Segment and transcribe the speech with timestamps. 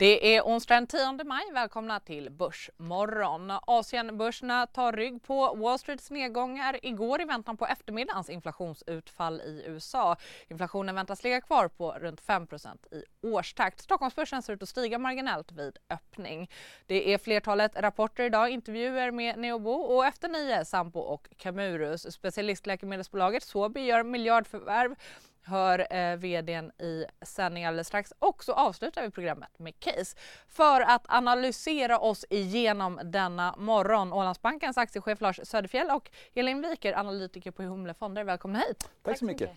[0.00, 1.42] Det är onsdag den 10 maj.
[1.52, 3.52] Välkomna till Börsmorgon.
[3.66, 10.16] Asienbörserna tar rygg på Wall Streets nedgångar igår i väntan på eftermiddagens inflationsutfall i USA.
[10.48, 13.80] Inflationen väntas ligga kvar på runt 5% i årstakt.
[13.80, 16.50] Stockholmsbörsen ser ut att stiga marginellt vid öppning.
[16.86, 22.12] Det är flertalet rapporter idag, intervjuer med Neobo och efter nio Sampo och Camurus.
[22.14, 24.94] Specialistläkemedelsbolaget Sobi gör miljardförvärv
[25.42, 30.16] hör eh, vdn i sändning alldeles strax och så avslutar vi programmet med case
[30.48, 34.12] för att analysera oss igenom denna morgon.
[34.12, 38.24] Ålandsbankens aktiechef Lars Söderfjell och Elin Wiker, analytiker på Humle Fonder.
[38.24, 38.78] Välkomna hit.
[38.78, 39.50] Tack, Tack så mycket.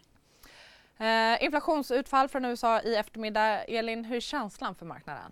[0.98, 3.64] Eh, inflationsutfall från USA i eftermiddag.
[3.64, 5.32] Elin, hur är känslan för marknaden?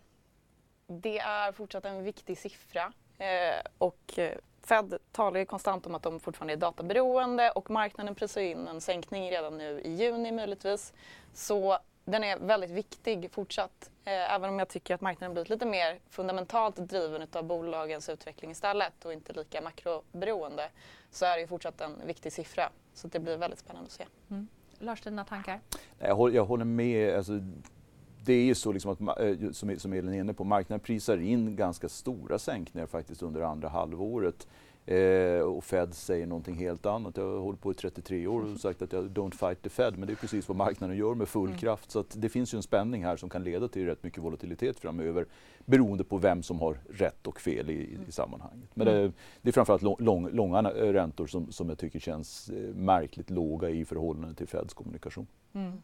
[0.87, 4.37] Det är fortsatt en viktig siffra eh, och eh,
[4.69, 8.81] Fed talar ju konstant om att de fortfarande är databeroende och marknaden prisar in en
[8.81, 10.93] sänkning redan nu i juni möjligtvis.
[11.33, 13.91] Så den är väldigt viktig fortsatt.
[14.05, 18.51] Eh, även om jag tycker att marknaden blivit lite mer fundamentalt driven av bolagens utveckling
[18.51, 20.69] istället och inte lika makroberoende
[21.11, 22.69] så är det ju fortsatt en viktig siffra.
[22.93, 24.05] Så det blir väldigt spännande att se.
[24.29, 24.47] Mm.
[24.79, 25.59] Lars, dina tankar?
[25.99, 27.15] Jag håller, jag håller med.
[27.15, 27.33] Alltså,
[28.25, 31.55] det är ju så liksom att, eh, som Elin är inne på, marknaden prisar in
[31.55, 34.47] ganska stora sänkningar faktiskt under andra halvåret.
[34.89, 37.17] Eh, och Fed säger någonting helt annat.
[37.17, 39.97] Jag har hållit på i 33 år och sagt att jag don't fight the Fed,
[39.97, 41.59] men det är precis vad marknaden gör med full mm.
[41.59, 41.91] kraft.
[41.91, 45.25] Så det finns ju en spänning här som kan leda till rätt mycket volatilitet framöver
[45.65, 48.11] beroende på vem som har rätt och fel i, i mm.
[48.11, 48.69] sammanhanget.
[48.73, 49.11] Men det,
[49.41, 53.69] det är framförallt lång, lång, långa räntor som, som jag tycker känns eh, märkligt låga
[53.69, 55.27] i förhållande till Feds kommunikation.
[55.55, 55.81] Mm.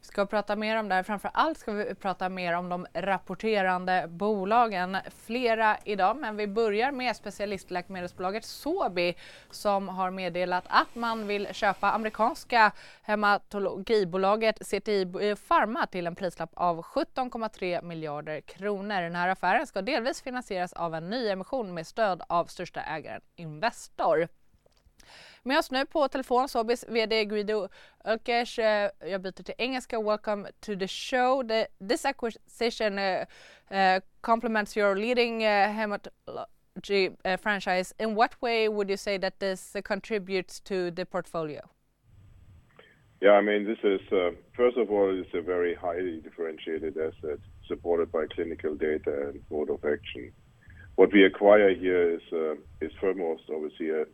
[0.00, 1.02] Vi ska prata mer om det här.
[1.02, 4.96] Framför allt ska vi prata mer om de rapporterande bolagen.
[5.26, 9.14] Flera idag, men vi börjar med specialistläkemedelsbolaget Sobi
[9.50, 15.06] som har meddelat att man vill köpa amerikanska hematologibolaget CTI
[15.48, 19.02] Pharma till en prislapp av 17,3 miljarder kronor.
[19.02, 24.28] Den här affären ska delvis finansieras av en nyemission med stöd av största ägaren Investor.
[25.44, 27.68] Med oss nu på telefon Sobis VD Guido
[28.04, 28.58] Ölkers.
[28.58, 30.00] Uh, jag byter till engelska.
[30.00, 31.42] Welcome to the show.
[31.48, 33.24] The, this acquisition uh,
[33.70, 37.94] uh, complements your leading hematology franchise.
[37.98, 41.60] In what way would you say that this contributes to the portfolio?
[43.20, 47.38] Yeah, I mean, this is, uh, first of all, it's a very highly differentiated asset
[47.66, 50.32] supported by clinical data and mode of action.
[50.96, 54.04] What we acquire here is uh, is foremost obviously a,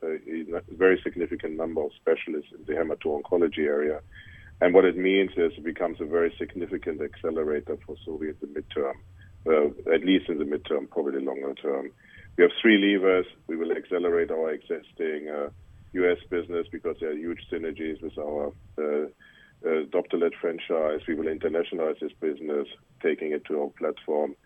[0.70, 4.00] very significant number of specialists in the hemato-oncology area,
[4.60, 8.46] and what it means is it becomes a very significant accelerator for Sobi in the
[8.46, 8.94] midterm,
[9.46, 11.90] uh, at least in the midterm, probably longer term.
[12.36, 13.26] We have three levers.
[13.48, 15.50] We will accelerate our existing uh,
[15.94, 16.18] U.S.
[16.30, 19.06] business because there are huge synergies with our uh,
[19.66, 21.00] uh, Doptelet franchise.
[21.08, 22.68] We will internationalize this business,
[23.02, 24.36] taking it to our platform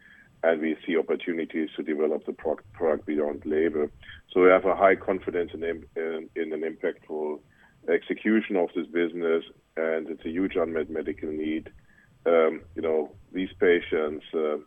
[0.42, 3.88] and we see opportunities to develop the product beyond label.
[4.32, 7.38] So we have a high confidence in, in, in an impactful
[7.88, 9.44] execution of this business,
[9.76, 11.70] and it's a huge unmet medical need.
[12.26, 14.58] Um, you know, these patients uh,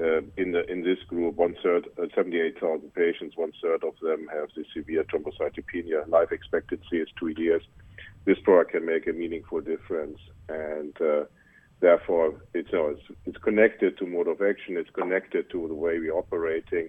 [0.00, 4.28] uh, in the in this group, one third, uh, 78,000 patients, one third of them
[4.32, 6.08] have the severe thrombocytopenia.
[6.08, 7.62] Life expectancy is two years.
[8.24, 10.18] This product can make a meaningful difference,
[10.48, 11.24] and uh,
[11.84, 15.74] therefore it's, you know, it's, it's connected to mode of action, it's connected to the
[15.84, 16.88] way we're operating,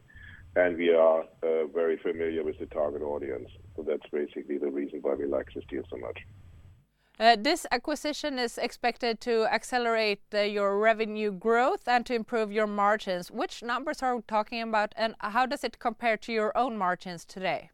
[0.56, 3.50] and we are uh, very familiar with the target audience.
[3.76, 6.20] So that's basically the reason why we like this deal so much.
[7.18, 12.68] Uh, this acquisition is expected to accelerate uh, your revenue growth and to improve your
[12.68, 13.32] margins.
[13.32, 17.24] Which numbers are we talking about, and how does it compare to your own margins
[17.26, 17.70] today?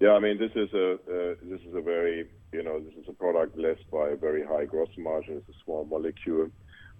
[0.00, 3.04] Yeah, I mean, this is a uh, this is a very you know this is
[3.08, 5.36] a product blessed by a very high gross margin.
[5.36, 6.48] It's a small molecule.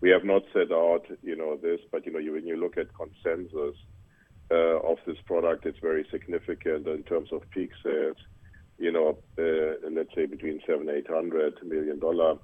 [0.00, 2.88] We have not set out you know this, but you know when you look at
[2.94, 3.76] consensus
[4.50, 8.16] uh, of this product, it's very significant in terms of peak sales.
[8.78, 12.38] You know, uh, let's say between seven eight hundred million dollar.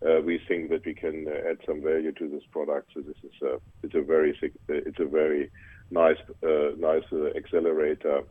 [0.00, 2.90] Uh, we think that we can add some value to this product.
[2.94, 4.38] So this is a it's a very
[4.68, 5.50] it's a very
[5.90, 6.18] nice
[6.78, 7.02] nice
[7.36, 8.22] accelerator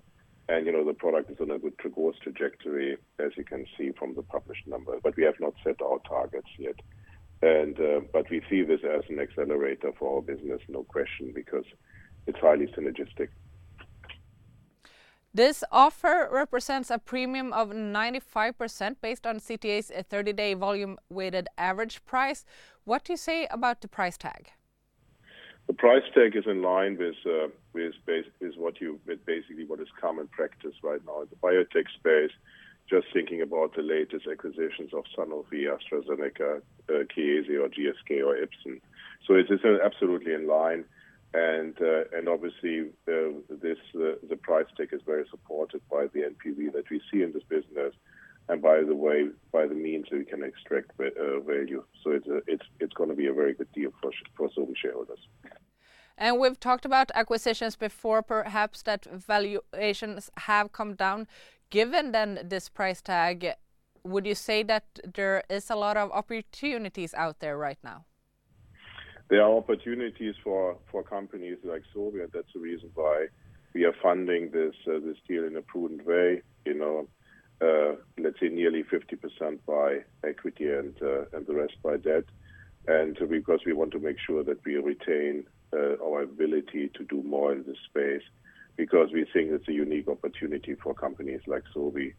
[0.50, 3.92] and you know the product is on a good growth trajectory, as you can see
[3.98, 5.02] from the published numbers.
[5.04, 6.76] But we have not set our targets yet.
[7.42, 11.66] And uh, but we see this as an accelerator for our business, no question, because
[12.26, 13.30] it's highly synergistic.
[15.34, 22.44] This offer represents a premium of 95% based on CTA's 30-day volume-weighted average price.
[22.86, 24.50] What do you say about the price tag?
[25.68, 29.66] The price tag is in line with uh, with base, with what you with basically
[29.66, 32.32] what is common practice right now in the biotech space.
[32.90, 38.80] Just thinking about the latest acquisitions of Sanofi, AstraZeneca, uh, Chiesi or GSK or Ipsen.
[39.28, 40.86] So it is absolutely in line
[41.34, 46.72] and uh, and obviously uh, this the price tag is very supported by the NPV
[46.74, 47.94] that we see in this business
[48.50, 51.84] and by the way, by the means we can extract uh, value.
[52.04, 55.20] So it's it's it's gonna be a very good deal for for Sobi shareholders.
[56.18, 61.28] And we've talked about acquisitions before, perhaps that valuations have come down.
[61.70, 63.54] Given then this price tag,
[64.04, 68.06] would you say that there is a lot of opportunities out there right now?
[69.30, 73.28] There are opportunities for for companies like Sobi, and that's the reason why
[73.74, 76.42] we are funding this uh, this deal in a prudent way.
[76.66, 77.08] You know,
[77.60, 82.24] Uh, let's say nearly 50% by equity and uh, and the rest by debt.
[82.88, 87.24] And because we want to make sure that we retain uh, our ability to do
[87.24, 88.22] more in this space
[88.76, 92.14] because we think it's a unique opportunity for companies like Sobi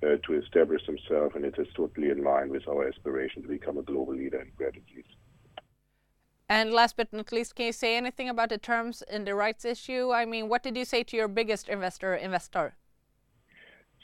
[0.00, 3.82] to establish themselves, and it is totally in line with our aspiration to become a
[3.82, 5.04] global leader in rare disease.
[6.48, 10.12] Last but not least, can you say anything about the terms in the rights issue?
[10.12, 12.77] I mean, what did you say to your biggest investor, investor?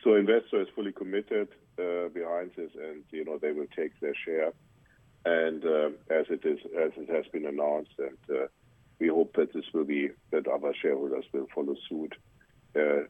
[0.04, 1.48] So investor is fully committed
[1.78, 4.52] uh, behind this and, you know, they will take their share.
[5.24, 8.46] And, uh, as it is, as it has been announced, and, uh,
[8.98, 12.14] we hope that this will be, that other shareholders will follow suit.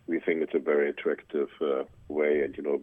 [0.06, 1.48] We think it's a very attractive
[2.08, 2.78] way and, you know,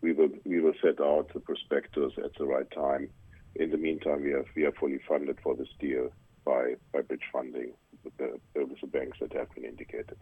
[0.00, 3.10] we will set out the prospectus at the right time.
[3.56, 6.10] In the meantime, we have we are fully funded for this deal
[6.44, 7.72] by bridge funding
[8.04, 10.16] with the banks that have been indicated.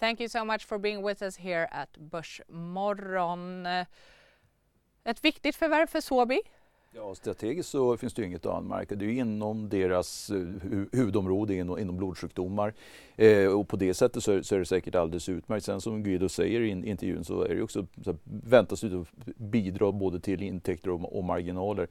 [0.00, 3.66] Thank you so much for being with us here at Börsmorgon.
[5.04, 6.40] Ett viktigt förvärv för Sobi.
[6.94, 8.94] Ja, strategiskt så finns det ju inget att anmärka.
[8.94, 10.36] Det är ju inom deras eh,
[10.92, 12.74] huvudområde inom blodsjukdomar.
[13.16, 15.64] Eh, på det sättet så är det säkert alldeles utmärkt.
[15.64, 19.04] Sen som Guido säger i intervjun så är det också så väntas det
[19.36, 21.88] bidra både till intäkter och marginaler.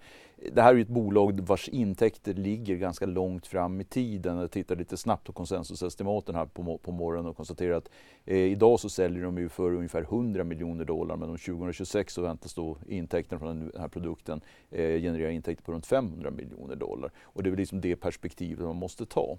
[0.54, 4.38] Det här är ju ett bolag vars intäkter ligger ganska långt fram i tiden.
[4.38, 7.90] Jag tittar lite snabbt på konsensusestimaten här på morgonen och konstaterar att
[8.26, 12.22] eh, idag så säljer de ju för ungefär 100 miljoner dollar men om 2026 så
[12.22, 14.42] väntas då intäkterna från den här produkten
[14.90, 17.12] Eh, genererar intäkter på runt 500 miljoner dollar.
[17.22, 19.38] Och Det är väl liksom det perspektivet man måste ta.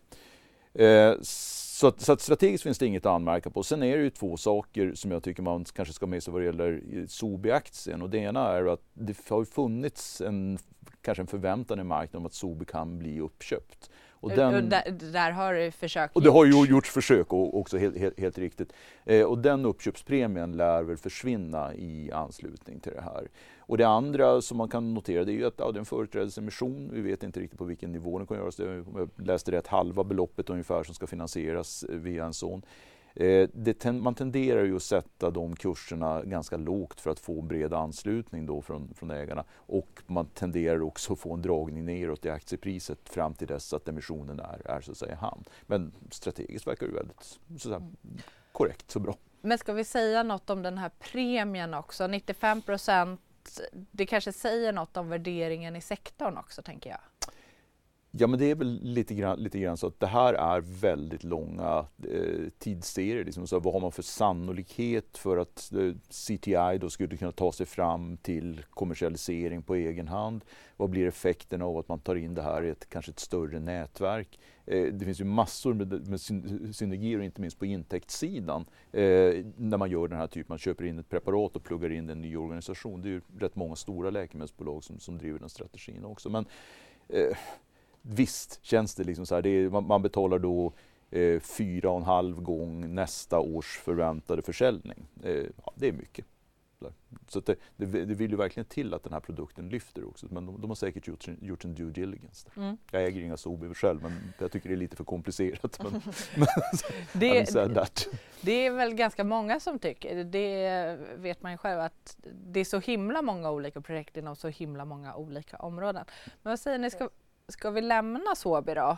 [0.75, 3.63] Eh, så att strategiskt finns det inget att anmärka på.
[3.63, 6.33] Sen är det ju två saker som jag tycker man kanske ska ha med sig
[6.33, 8.11] vad det gäller eh, Sobi-aktien.
[8.11, 10.59] Det ena är att det har funnits en,
[11.03, 13.91] kanske en förväntan i marknaden om att Sobi kan bli uppköpt.
[14.21, 16.25] Där har det försök gjorts.
[16.25, 17.79] Det har ju gjorts försök och också
[18.19, 18.73] helt riktigt.
[19.39, 23.29] Den uppköpspremien lär väl försvinna i anslutning till det här.
[23.79, 26.91] Det andra som man kan notera det är ju att det är en företrädesemission.
[26.93, 28.59] Vi vet inte riktigt på vilken nivå den kommer göras.
[28.59, 32.35] Jag läste rätt, halva beloppet ungefär som ska finansieras via en
[33.15, 33.49] Eh,
[33.79, 38.47] ten, Man tenderar ju att sätta de kurserna ganska lågt för att få bred anslutning
[38.47, 39.45] då från ägarna.
[40.07, 44.41] Man tenderar också att få en dragning neråt i aktiepriset fram till dess att emissionen
[44.65, 45.45] är så att säga i hamn.
[46.11, 47.91] Strategiskt verkar det väldigt så att säga
[48.53, 49.17] korrekt, och bra.
[49.41, 52.05] Men Ska vi säga något om den här premien också?
[52.05, 53.19] 95%,
[53.91, 57.01] det kanske säger något om värderingen i sektorn också tänker jag.
[58.13, 59.15] Ja, men det är väl lite
[59.61, 63.25] grann så att det här är väldigt långa eh, tidsserier.
[63.25, 67.53] Liksom så vad har man för sannolikhet för att eh, CTI då skulle kunna ta
[67.53, 70.45] sig fram till kommersialisering på egen hand?
[70.77, 73.61] Vad blir effekten av att man tar in det här i ett kanske ett större
[73.61, 74.39] nätverk?
[74.67, 76.21] Eh, det finns ju massor med
[76.77, 78.65] synergier, inte minst på intäktssidan,
[79.57, 80.47] när man gör den här typen.
[80.49, 83.03] Man köper in ett preparat och pluggar in en ny organisation.
[83.03, 86.45] Det är ju rätt många stora läkemedelsbolag som driver den strategin också.
[88.03, 89.81] Visst känns det liksom så här.
[89.81, 90.73] Man betalar då
[91.11, 95.07] 4.5 gång nästa års förväntade försäljning.
[95.65, 96.27] Ja, det är mycket.
[97.77, 100.27] Det vill ju verkligen till att den här produkten lyfter också.
[100.27, 101.09] De har säkert
[101.41, 102.49] gjort sin due diligence.
[102.91, 105.81] Jag äger inga Sobi själv, men jag tycker det är lite för komplicerat.
[108.41, 110.25] Det är väl ganska många som tycker.
[110.25, 114.49] Det vet man ju själv att det är så himla många olika projekt inom så
[114.49, 116.05] himla många olika områden.
[116.43, 117.09] Vad säger ni, ska
[117.71, 118.97] vi lämna Sobi då?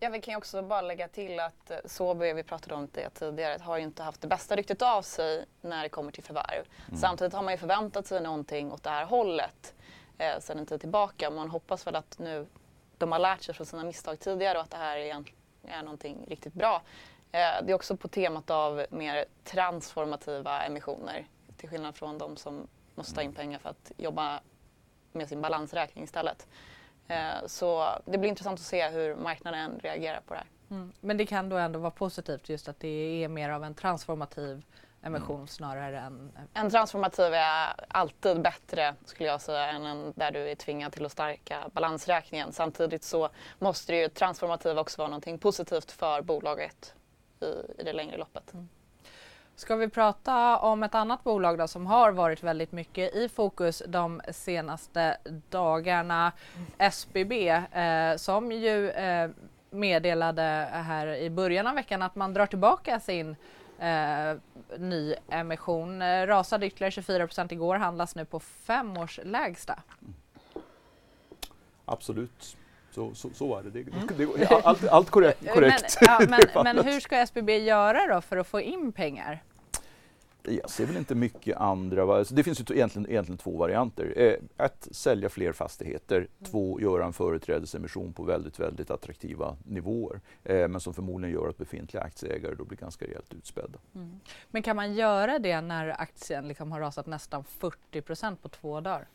[0.00, 3.62] Ja, vi kan ju också bara lägga till att Sobi, vi pratade om det tidigare,
[3.62, 6.64] har ju inte haft det bästa ryktet av sig när det kommer till förvärv.
[6.96, 9.74] Samtidigt har man ju förväntat sig någonting åt det här hållet
[10.38, 11.30] sedan en tid tillbaka.
[11.30, 12.46] Man hoppas väl att nu
[12.98, 15.24] de har lärt sig från sina misstag tidigare och att det här är
[15.66, 16.82] är någonting riktigt bra.
[17.32, 21.26] Eh, det är också på temat av mer transformativa emissioner
[21.56, 24.40] till skillnad från de som måste ta in pengar för att jobba
[25.12, 26.46] med sin balansräkning istället.
[27.08, 30.48] Eh, så det blir intressant att se hur marknaden reagerar på det här.
[30.70, 30.92] Mm.
[31.00, 34.64] Men det kan då ändå vara positivt just att det är mer av en transformativ
[35.02, 35.46] emission mm.
[35.46, 36.32] snarare än...
[36.54, 41.06] En transformativ är alltid bättre skulle jag säga än en där du är tvingad till
[41.06, 42.52] att stärka balansräkningen.
[42.52, 46.94] Samtidigt så måste det ju transformativ också vara någonting positivt för bolaget
[47.40, 48.54] i, i det längre loppet.
[48.54, 48.68] Mm.
[49.56, 53.82] Ska vi prata om ett annat bolag då, som har varit väldigt mycket i fokus
[53.86, 55.16] de senaste
[55.50, 56.32] dagarna.
[56.78, 59.30] SBB eh, som ju eh,
[59.70, 63.36] meddelade här i början av veckan att man drar tillbaka sin
[63.78, 64.36] eh,
[64.78, 66.02] nyemission.
[66.26, 69.82] Rasade ytterligare 24 procent igår, handlas nu på fem års lägsta.
[71.84, 72.56] Absolut.
[72.94, 73.70] Så, så, så var det.
[73.70, 73.82] det,
[74.16, 75.52] det, allt, allt korrekt.
[75.54, 75.98] korrekt.
[76.00, 79.42] Men, ja, men, men, hur ska SBB göra då för att få in pengar?
[80.42, 82.16] Jag ser väl inte mycket andra.
[82.16, 84.12] Alltså det finns ju egentligen, egentligen två varianter.
[84.16, 86.16] Eh, ett, sälja fler fastigheter.
[86.16, 86.28] Mm.
[86.50, 90.20] Två, göra en företrädesemission på väldigt, väldigt attraktiva nivåer.
[90.44, 93.78] Eh, men som förmodligen gör att befintliga aktieägare då blir ganska rejält utspädda.
[93.94, 94.20] Mm.
[94.50, 98.80] Men kan man göra det när aktien liksom har rasat nästan 40 procent på två
[98.80, 99.06] dagar?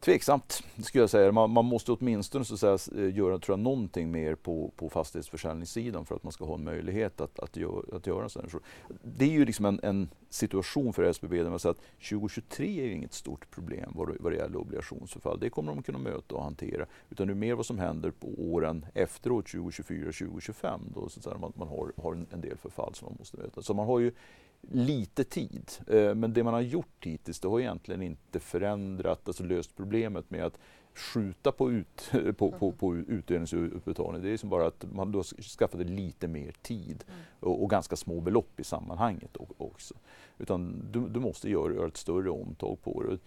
[0.00, 1.32] Tveksamt, skulle jag säga.
[1.32, 4.88] Man, man, måste åtminstone så att säga, eh, göra tror jag, någonting mer på, på
[4.88, 8.60] fastighetsförsäljningssidan för att man ska ha en möjlighet att, att, gör, att göra en sån
[9.02, 12.84] Det är ju liksom en, en, situation för SBB där man säger att 2023 är
[12.84, 15.40] ju inget stort problem vad, vad det gäller obligationsförfall.
[15.40, 16.86] Det kommer de kunna möta och hantera.
[17.10, 21.24] Utan det är mer vad som händer på åren efteråt, 2024 2025, då så att
[21.24, 23.62] säga, man, man har, har en, en del förfall som man måste möta.
[23.62, 24.12] Så man har ju
[24.60, 25.70] lite tid.
[25.86, 30.30] Eh, men det man har gjort hittills det har egentligen inte förändrat, alltså löst problemet
[30.30, 30.58] med att
[30.94, 34.22] skjuta på, ut, på, på, på utdelningsutbetalning.
[34.22, 35.22] Det är som bara att man då
[35.58, 37.20] skaffade lite mer tid mm.
[37.40, 39.94] och, och, ganska små belopp i sammanhanget också.
[40.38, 43.18] Utan du, du måste göra, göra ett större omtag på det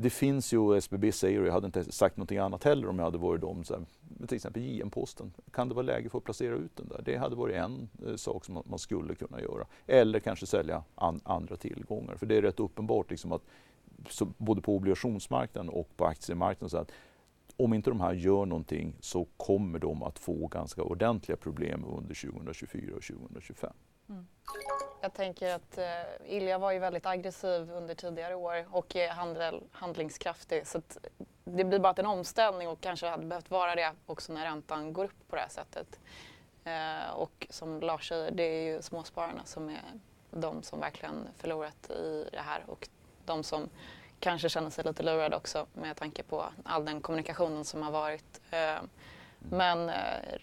[0.00, 3.04] det finns ju, SBB säger, och jag hade inte sagt någonting annat heller om jag
[3.04, 3.84] hade varit dem, så här,
[4.26, 5.32] till exempel JM-posten.
[5.50, 7.02] Kan det vara läge för att placera ut den där?
[7.04, 9.66] Det hade varit en eh, sak som man, skulle kunna göra.
[9.86, 12.16] Eller kanske sälja an, andra tillgångar.
[12.16, 13.42] För det är rätt uppenbart liksom att
[14.08, 16.92] så, både på obligationsmarknaden och på aktiemarknaden så att
[17.56, 22.14] om inte de här gör någonting så kommer de att få ganska ordentliga problem under
[22.14, 23.72] 2024 och 2025.
[24.08, 24.26] Mm.
[25.00, 25.86] Jag tänker att eh,
[26.26, 30.66] Ilja var ju väldigt aggressiv under tidigare år och är handel, handlingskraftig.
[30.66, 30.82] Så
[31.44, 35.04] det blir bara en omställning och kanske hade behövt vara det också när räntan går
[35.04, 36.00] upp på det här sättet.
[36.64, 39.82] Eh, och som Lars säger, det är ju småspararna som är
[40.30, 42.88] de som verkligen förlorat i det här och
[43.24, 43.68] de som
[44.20, 48.40] kanske känner sig lite lurade också med tanke på all den kommunikationen som har varit.
[48.50, 48.78] Eh,
[49.38, 49.94] men eh,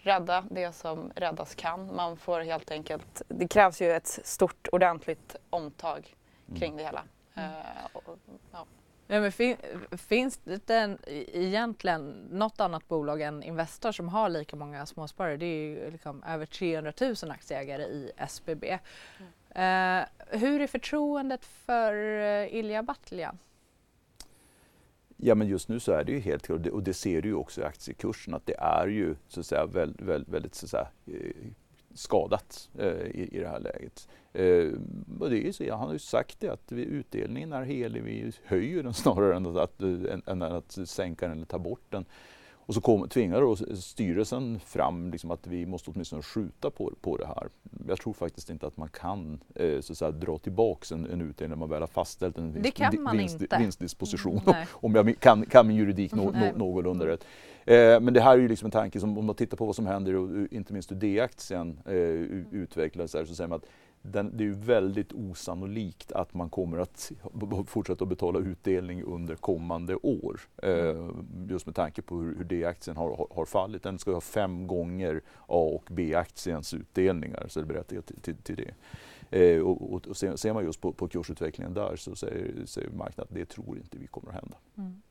[0.02, 1.94] rädda det som räddas kan.
[1.96, 6.14] Man får helt enkelt, det krävs ju ett stort ordentligt omtag
[6.54, 6.76] kring mm.
[6.76, 7.02] det hela.
[7.34, 7.50] Mm.
[7.50, 7.56] Uh,
[7.92, 8.18] och,
[8.52, 8.66] ja.
[9.08, 9.56] Ja, men fin,
[9.92, 10.98] finns det en,
[11.32, 15.36] egentligen något annat bolag än Investor som har lika många småsparare?
[15.36, 18.78] Det är ju liksom över 300 000 aktieägare i SBB.
[19.18, 19.30] Mm.
[19.56, 20.04] Uh,
[20.38, 23.38] hur är förtroendet för uh, Ilja Batljan?
[25.16, 27.34] Ja men just nu så är det ju helt klart, och det ser du ju
[27.34, 30.70] också i aktiekursen, att det är ju så att säga väldigt, väldigt, väldigt så att
[30.70, 31.36] säga, eh,
[31.94, 34.08] skadat eh, i, i det här läget.
[34.32, 34.72] Eh,
[35.20, 38.32] och det är så, han har ju sagt det att vi, utdelningen är helig, vi
[38.44, 42.04] höjer den snarare än att, än, än att sänka den eller ta bort den.
[42.66, 47.16] Och så kom, tvingar då styrelsen fram liksom att vi måste åtminstone skjuta på, på
[47.16, 47.48] det här.
[47.88, 51.20] Jag tror faktiskt inte att man kan eh, så att säga, dra tillbaka en, en
[51.20, 52.82] utdelning när man väl har fastställt en vinst,
[53.12, 54.40] vinst, vinstdisposition.
[54.46, 57.24] Mm, om jag kan, kan min juridik no, no, någorlunda rätt.
[57.64, 59.76] Eh, men det här är ju liksom en tanke som om man tittar på vad
[59.76, 61.94] som händer och inte minst hur D-aktien eh,
[62.60, 63.66] utvecklas så säger man att
[64.12, 67.12] den, det är väldigt osannolikt att man kommer att
[67.66, 70.40] fortsätta att betala utdelning under kommande år.
[70.62, 71.08] Eh,
[71.48, 73.82] just med tanke på hur, hur D-aktien har, har, fallit.
[73.82, 78.56] Den ska ha fem gånger A och B-aktiens utdelningar, så det berättigar till, till, till
[78.56, 78.74] det.
[79.30, 83.34] Eh, och, och, ser, man just på, på kursutvecklingen där så säger, säger marknaden att
[83.34, 84.56] det tror inte vi kommer att hända.
[84.76, 85.02] Mm.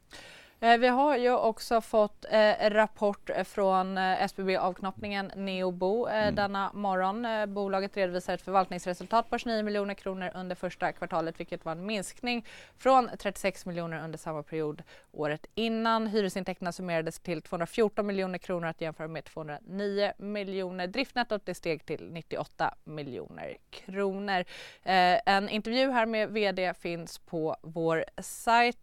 [0.60, 6.36] Eh, vi har ju också fått eh, rapport från eh, SBB-avknoppningen Neobo eh, mm.
[6.36, 7.26] denna morgon.
[7.26, 11.86] Eh, bolaget redovisar ett förvaltningsresultat på 29 miljoner kronor under första kvartalet vilket var en
[11.86, 12.46] minskning
[12.78, 16.08] från 36 miljoner under samma period året innan.
[16.08, 20.88] Hyresintäkterna summerades till 214 miljoner kronor att jämföra med 209 miljoner.
[20.88, 24.46] Driftnettot det steg till 98 miljoner kronor.
[24.84, 28.78] En intervju här med VD finns på vår sajt.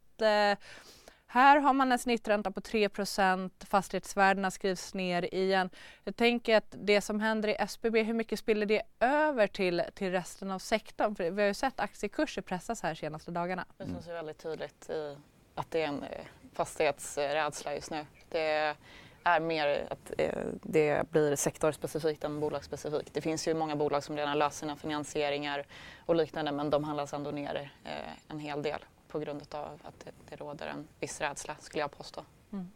[1.32, 5.70] Här har man en snittränta på 3% fastighetsvärdena skrivs ner igen.
[6.04, 10.10] Jag tänker att det som händer i SBB, hur mycket spiller det över till, till
[10.10, 11.14] resten av sektorn?
[11.14, 13.64] För vi har ju sett aktiekurser pressas här senaste dagarna.
[13.78, 15.16] Det syns ju väldigt tydligt i
[15.54, 18.06] att det är en eh, fastighetsrädsla just nu.
[18.28, 18.76] Det
[19.24, 23.14] är mer att eh, det blir sektorspecifikt än bolagsspecifikt.
[23.14, 25.66] Det finns ju många bolag som redan löser sina finansieringar
[26.06, 27.90] och liknande men de handlas ändå ner eh,
[28.28, 31.90] en hel del på grund av att det, det råder en viss rädsla skulle jag
[31.90, 32.24] påstå.
[32.52, 32.70] Mm.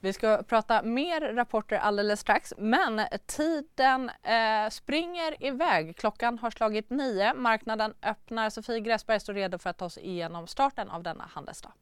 [0.00, 5.96] Vi ska prata mer rapporter alldeles strax men tiden eh, springer iväg.
[5.96, 7.34] Klockan har slagit nio.
[7.34, 8.50] Marknaden öppnar.
[8.50, 11.72] Sofie Gräsberg står redo för att ta oss igenom starten av denna handelsdag.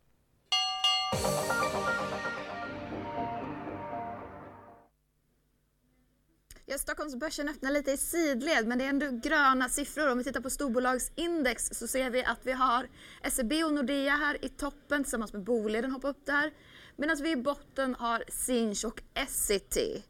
[6.70, 10.10] Ja, Stockholmsbörsen öppnar lite i sidled men det är ändå gröna siffror.
[10.10, 12.88] Om vi tittar på storbolagsindex så ser vi att vi har
[13.30, 16.52] SEB och Nordea här i toppen tillsammans med Boliden hoppar upp där.
[16.96, 20.02] Medan vi i botten har Sinch och Essity.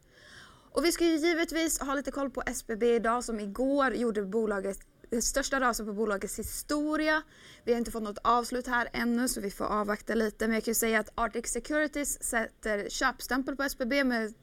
[0.73, 4.79] Och vi ska ju givetvis ha lite koll på SBB idag som igår gjorde bolaget
[5.11, 7.23] den största rasen på bolagets historia.
[7.65, 10.47] Vi har inte fått något avslut här ännu så vi får avvakta lite.
[10.47, 14.35] Men jag kan ju säga att Arctic Securities sätter köpstämpel på SBB med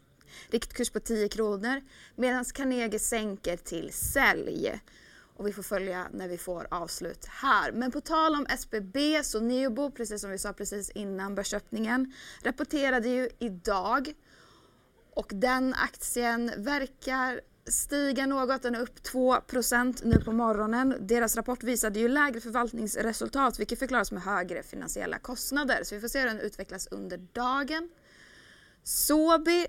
[0.50, 1.82] riktkurs på 10 kronor
[2.16, 4.82] medan Carnegie sänker till sälj.
[5.38, 7.72] Och vi får följa när vi får avslut här.
[7.72, 13.10] Men på tal om SBB så Neobo, precis som vi sa precis innan börsöppningen, rapporterade
[13.10, 14.14] ju idag
[15.14, 20.96] och den aktien verkar stiga något, den är upp 2% nu på morgonen.
[21.00, 25.84] Deras rapport visade ju lägre förvaltningsresultat vilket förklaras med högre finansiella kostnader.
[25.84, 27.90] Så vi får se hur den utvecklas under dagen.
[28.84, 29.68] Sobi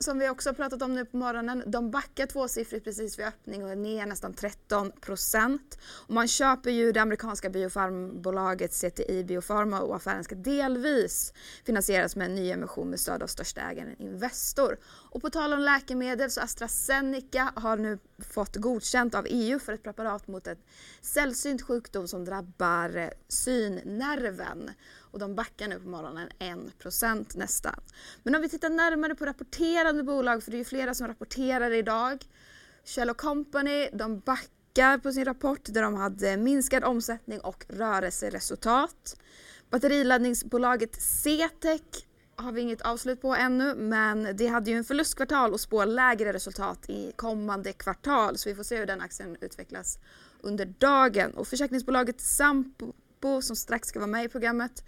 [0.00, 3.64] som vi också har pratat om nu på morgonen, de backar tvåsiffrigt precis vid öppning
[3.64, 5.78] och är ner nästan 13 procent.
[6.08, 11.32] Man köper ju det amerikanska biofarmbolaget CTI Biofarma och affären ska delvis
[11.64, 14.78] finansieras med en ny emission med stöd av största ägaren Investor.
[14.84, 19.82] Och på tal om läkemedel så AstraZeneca har nu fått godkänt av EU för ett
[19.82, 20.56] preparat mot en
[21.00, 24.70] sällsynt sjukdom som drabbar synnerven
[25.22, 27.80] och de backar nu på morgonen 1% nästan.
[28.22, 31.70] Men om vi tittar närmare på rapporterande bolag, för det är ju flera som rapporterar
[31.70, 32.26] idag.
[32.84, 39.16] Shell Company, de backar på sin rapport där de hade minskad omsättning och rörelseresultat.
[39.70, 41.82] Batteriladdningsbolaget CTEC
[42.36, 46.32] har vi inget avslut på ännu men det hade ju en förlustkvartal och spår lägre
[46.32, 49.98] resultat i kommande kvartal så vi får se hur den aktien utvecklas
[50.40, 51.30] under dagen.
[51.30, 54.84] Och försäkringsbolaget Sampo som strax ska vara med i programmet.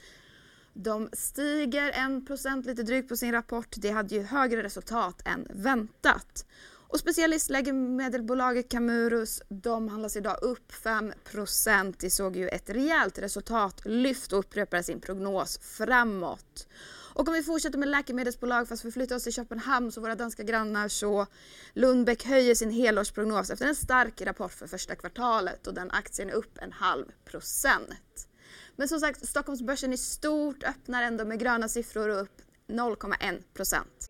[0.73, 3.75] De stiger 1% lite drygt på sin rapport.
[3.77, 6.47] Det hade ju högre resultat än väntat.
[6.91, 11.95] Och specialistläkemedelsbolaget Camurus, de handlas idag upp 5%.
[11.99, 16.69] De såg ju ett rejält resultatlyft och upprepade sin prognos framåt.
[17.15, 20.43] Och om vi fortsätter med läkemedelsbolag fast vi flyttar oss till Köpenhamn så våra danska
[20.43, 21.27] grannar så
[21.75, 26.35] Lundbeck höjer sin helårsprognos efter en stark rapport för första kvartalet och den aktien är
[26.35, 28.30] upp en halv procent.
[28.77, 34.09] Men som sagt, Stockholmsbörsen i stort öppnar ändå med gröna siffror och upp 0,1 procent.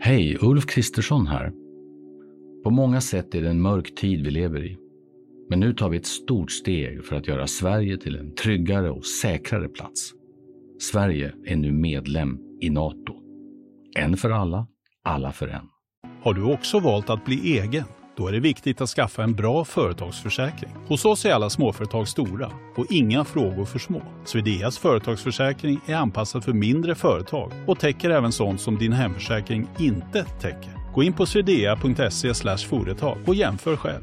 [0.00, 1.52] Hej, Ulf Kristersson här.
[2.64, 4.78] På många sätt är det en mörk tid vi lever i.
[5.50, 9.06] Men nu tar vi ett stort steg för att göra Sverige till en tryggare och
[9.06, 10.12] säkrare plats.
[10.80, 13.14] Sverige är nu medlem i Nato.
[13.96, 14.66] En för alla,
[15.02, 15.68] alla för en.
[16.22, 17.84] Har du också valt att bli egen?
[18.18, 20.70] Då är det viktigt att skaffa en bra företagsförsäkring.
[20.86, 24.02] Hos oss är alla småföretag stora och inga frågor för små.
[24.24, 30.24] Swedeas företagsförsäkring är anpassad för mindre företag och täcker även sånt som din hemförsäkring inte
[30.24, 30.92] täcker.
[30.94, 32.34] Gå in på swedea.se
[32.68, 34.02] företag och jämför själv.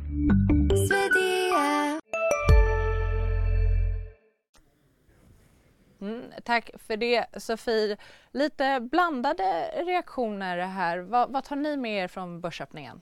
[6.02, 7.98] Mm, tack för det Sofie.
[8.32, 11.00] Lite blandade reaktioner här.
[11.00, 13.02] Vad, vad tar ni med er från börsöppningen?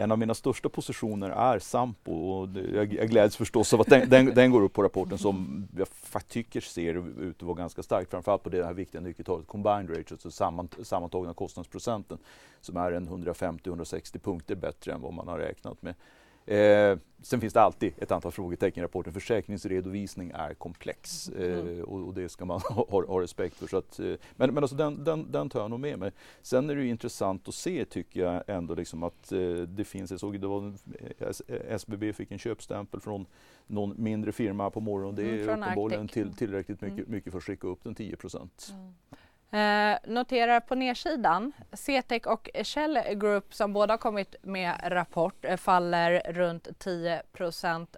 [0.00, 4.08] En av mina största positioner är Sampo och jag, jag gläds förstås av att den,
[4.08, 5.88] den, den, går upp på rapporten som jag
[6.28, 8.10] tycker ser ut att vara ganska stark.
[8.10, 12.18] Framförallt på det här viktiga nyckeltalet combined ratio, alltså sammant, sammantagna kostnadsprocenten
[12.60, 15.94] som är en 150-160 punkter bättre än vad man har räknat med.
[16.46, 19.12] Eh, sen finns det alltid ett antal frågetecken i rapporten.
[19.12, 21.78] Försäkringsredovisning är komplex mm.
[21.78, 23.66] eh, och, och, det ska man ha, ha, respekt för.
[23.66, 26.12] Så att, eh, men men alltså den, den, den tar jag nog med mig.
[26.42, 30.20] Sen är det intressant att se tycker jag ändå liksom att eh, det finns, jag
[30.20, 30.74] såg det var
[31.68, 33.26] SBB fick en köpstämpel från
[33.66, 35.14] någon mindre firma på morgonen.
[35.14, 37.10] Det mm, är mm, uppenbarligen till, tillräckligt mycket, mm.
[37.10, 38.72] mycket för att skicka upp den 10 procent.
[38.72, 38.92] Mm.
[39.52, 46.32] Eh, noterar på nedsidan, CTEC och Shell Group som båda kommit med rapport eh, faller
[46.32, 47.22] runt 10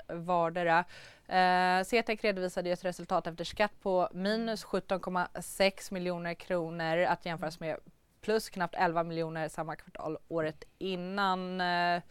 [0.07, 0.85] vardera.
[1.27, 7.77] Eh, CTEC redovisade ett resultat efter skatt på minus 17,6 miljoner kronor att jämföras med
[8.21, 11.61] plus knappt 11 miljoner samma kvartal året innan.
[11.61, 12.03] Eh,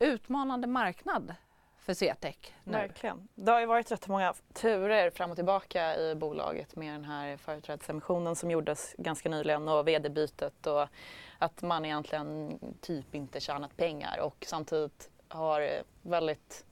[0.00, 1.34] utmanande marknad
[1.94, 2.36] för CTEC.
[2.64, 3.28] Verkligen.
[3.34, 7.36] Det har ju varit rätt många turer fram och tillbaka i bolaget med den här
[7.36, 10.86] företrädesemissionen som gjordes ganska nyligen och vd-bytet och
[11.38, 16.64] att man egentligen typ inte tjänat pengar och samtidigt har väldigt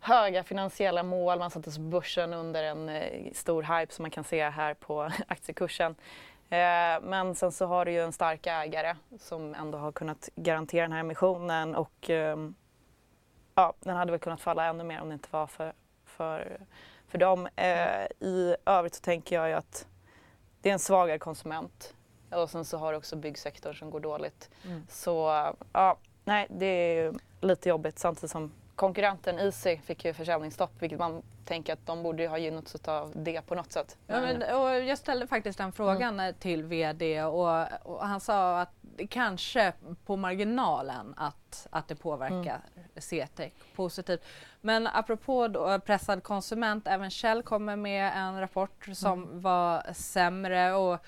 [0.00, 1.38] höga finansiella mål.
[1.38, 5.02] Man sattes på börsen under en eh, stor hype som man kan se här på
[5.28, 5.94] aktiekursen.
[6.50, 10.82] Eh, men sen så har du ju en stark ägare som ändå har kunnat garantera
[10.82, 12.54] den här emissionen och ehm,
[13.56, 15.72] ja, den hade väl kunnat falla ännu mer om det inte var för,
[16.04, 16.60] för,
[17.08, 17.48] för dem.
[17.56, 19.86] Eh, I övrigt så tänker jag ju att
[20.60, 21.94] det är en svagare konsument
[22.30, 24.50] och sen så har du också byggsektorn som går dåligt.
[24.64, 24.86] Mm.
[24.88, 30.98] Så ja, nej, det är lite jobbigt samtidigt som konkurrenten Easy fick ju försäljningsstopp vilket
[30.98, 33.96] man tänker att de borde ha gynnats av det på något sätt.
[34.06, 36.34] Ja, men, och jag ställde faktiskt den frågan mm.
[36.34, 38.72] till VD och, och, han sa att
[39.10, 39.72] kanske
[40.04, 42.88] på marginalen att, att det påverkar mm.
[42.96, 44.24] CTEC positivt.
[44.60, 49.40] Men apropå då, pressad konsument, även Shell kommer med en rapport som mm.
[49.40, 50.98] var sämre och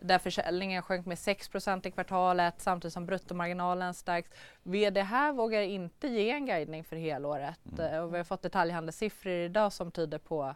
[0.00, 1.50] där försäljningen sjönk med 6
[1.84, 4.30] i kvartalet samtidigt som bruttomarginalen stärks.
[4.62, 8.02] VD här vågar inte ge en guidning för helåret mm.
[8.02, 10.54] och vi har fått detaljhandelssiffror idag som tyder på,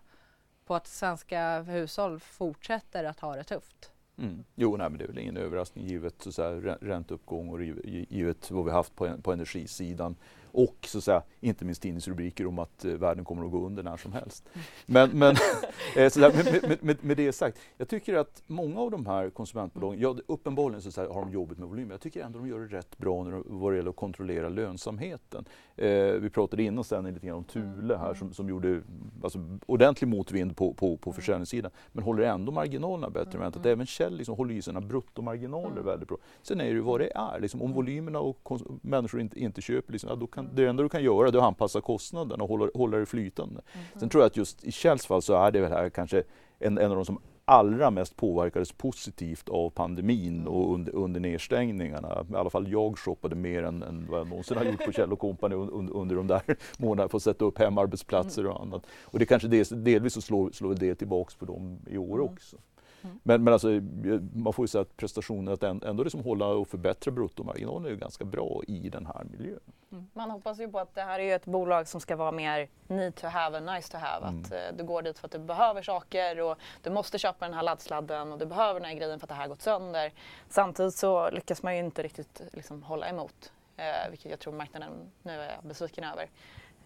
[0.64, 3.92] på att svenska hushåll fortsätter att ha det tufft.
[4.18, 4.44] Mm.
[4.54, 7.62] Jo, nej, men det är väl ingen överraskning givet så, så här, ränteuppgång och
[8.08, 10.16] givet vad vi haft på, på energisidan
[10.52, 13.82] och så att säga, inte minst tidningsrubriker om att eh, världen kommer att gå under
[13.82, 14.48] när som helst.
[14.86, 15.30] Men, men
[15.96, 20.00] eh, där, med, med, med, det sagt, jag tycker att många av de här konsumentbolagen,
[20.00, 22.60] ja, uppenbarligen så, så här, har de jobbigt med volym, jag tycker ändå de gör
[22.60, 25.44] det rätt bra när det, vad det gäller att kontrollera lönsamheten.
[25.76, 28.82] Eh, vi pratade innan sen lite grann om Thule här som, som gjorde
[29.22, 33.66] alltså, ordentlig motvind på, på, på försäljningssidan, men håller ändå marginalerna bättre än väntat.
[33.66, 36.18] Även Kjell liksom håller i sina bruttomarginaler väldigt bra.
[36.42, 39.92] Sen är det ju vad det är, liksom, om volymerna och människor inte, inte köper,
[39.92, 42.70] liksom, ja, då kan det enda du kan göra är att anpassa kostnaden och hålla,
[42.74, 43.60] hålla det flytande.
[43.72, 43.86] Mm.
[43.96, 46.22] Sen tror jag att just i Kjells fall så är det väl här kanske
[46.58, 50.48] en, en av de som allra mest påverkades positivt av pandemin mm.
[50.48, 52.26] och under, under nedstängningarna.
[52.32, 55.16] I alla fall jag shoppade mer än, än vad jag någonsin har gjort på Kjell
[55.16, 56.42] Company under, under de där
[56.78, 58.86] månaderna för att sätta upp hemarbetsplatser och annat.
[59.04, 62.32] Och det kanske dels, delvis så slår, slår det tillbaks på dem i år mm.
[62.32, 62.56] också.
[63.02, 63.20] Mm.
[63.22, 63.68] Men, men alltså,
[64.34, 67.96] man får ju säga att prestationen att ändå liksom hålla och förbättra bruttomarginalen är ju
[67.96, 69.60] ganska bra i den här miljön.
[69.92, 70.06] Mm.
[70.12, 73.14] Man hoppas ju på att det här är ett bolag som ska vara mer need
[73.14, 74.26] to have än nice to have.
[74.26, 74.42] Mm.
[74.42, 77.54] Att eh, du går dit för att du behöver saker och du måste köpa den
[77.54, 80.12] här laddsladden och du behöver den här grejen för att det här har gått sönder.
[80.48, 83.52] Samtidigt så lyckas man ju inte riktigt liksom, hålla emot.
[83.76, 86.30] Eh, vilket jag tror marknaden nu är besviken över.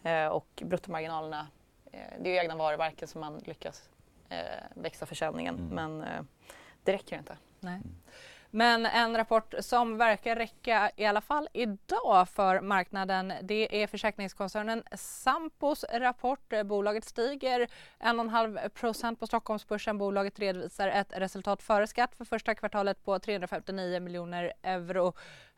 [0.02, 1.46] Eh, och bruttomarginalerna,
[1.92, 3.88] eh, det är ju egna varumärken som man lyckas
[4.74, 5.54] växa försäljningen.
[5.54, 5.68] Mm.
[5.74, 6.22] Men eh,
[6.82, 7.36] det räcker inte.
[7.60, 7.80] Nej.
[8.54, 14.82] Men en rapport som verkar räcka i alla fall idag för marknaden det är försäkringskoncernen
[14.94, 16.52] Sampos rapport.
[16.64, 17.60] Bolaget stiger
[18.00, 19.98] 1,5 procent på Stockholmsbörsen.
[19.98, 25.12] Bolaget redovisar ett resultat före skatt för första kvartalet på 359 miljoner euro.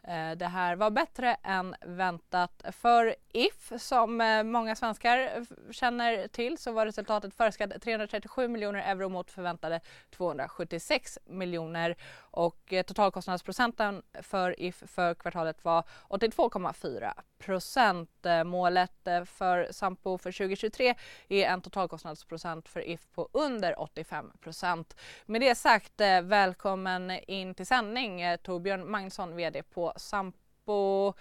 [0.08, 2.64] Eh, det här var bättre än väntat.
[2.72, 9.08] För If, som eh, många svenskar känner till, så var resultatet föreskatt 337 miljoner euro
[9.08, 18.10] mot förväntade 276 miljoner och eh, totalkostnadsprocenten för If för kvartalet var 82,4 procent.
[18.44, 20.94] Målet för Sampo för 2023
[21.28, 24.96] är en totalkostnadsprocent för If på under 85 procent.
[25.26, 31.12] Med det sagt, välkommen in till sändning Torbjörn Magnusson, VD på Sampo.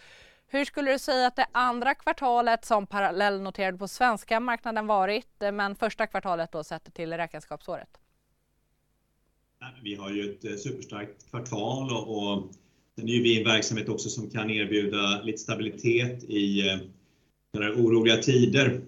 [0.47, 5.51] Hur skulle du säga att det andra kvartalet som parallellnoterad på svenska marknaden varit, eh,
[5.51, 7.99] men första kvartalet då sett till räkenskapsåret?
[9.83, 12.51] Vi har ju ett eh, superstarkt kvartal och
[12.95, 16.77] sen är vi en verksamhet också som kan erbjuda lite stabilitet i eh,
[17.61, 18.81] oroliga tider.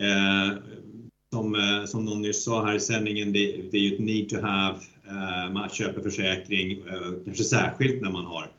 [0.00, 0.58] Eh,
[1.32, 4.28] som, eh, som någon nyss sa här i sändningen, det, det är ju ett need
[4.28, 4.78] to have.
[5.52, 6.82] Man köper försäkring,
[7.24, 8.50] kanske särskilt när man har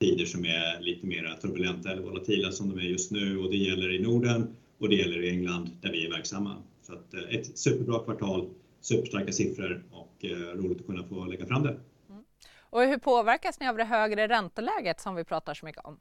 [0.00, 3.56] tider som är lite mer turbulenta eller volatila som de är just nu och det
[3.56, 6.56] gäller i Norden och det gäller i England där vi är verksamma.
[6.82, 8.48] Så att eh, ett superbra kvartal,
[8.80, 11.76] superstarka siffror och eh, roligt att kunna få lägga fram det.
[12.10, 12.24] Mm.
[12.60, 15.98] Och hur påverkas ni av det högre ränteläget som vi pratar så mycket om?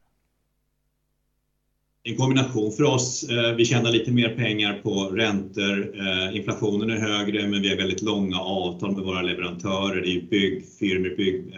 [2.07, 3.25] en kombination för oss.
[3.57, 5.95] Vi tjänar lite mer pengar på räntor.
[6.33, 10.01] Inflationen är högre, men vi har väldigt långa avtal med våra leverantörer.
[10.01, 11.57] Det är byggfirmor, bygg,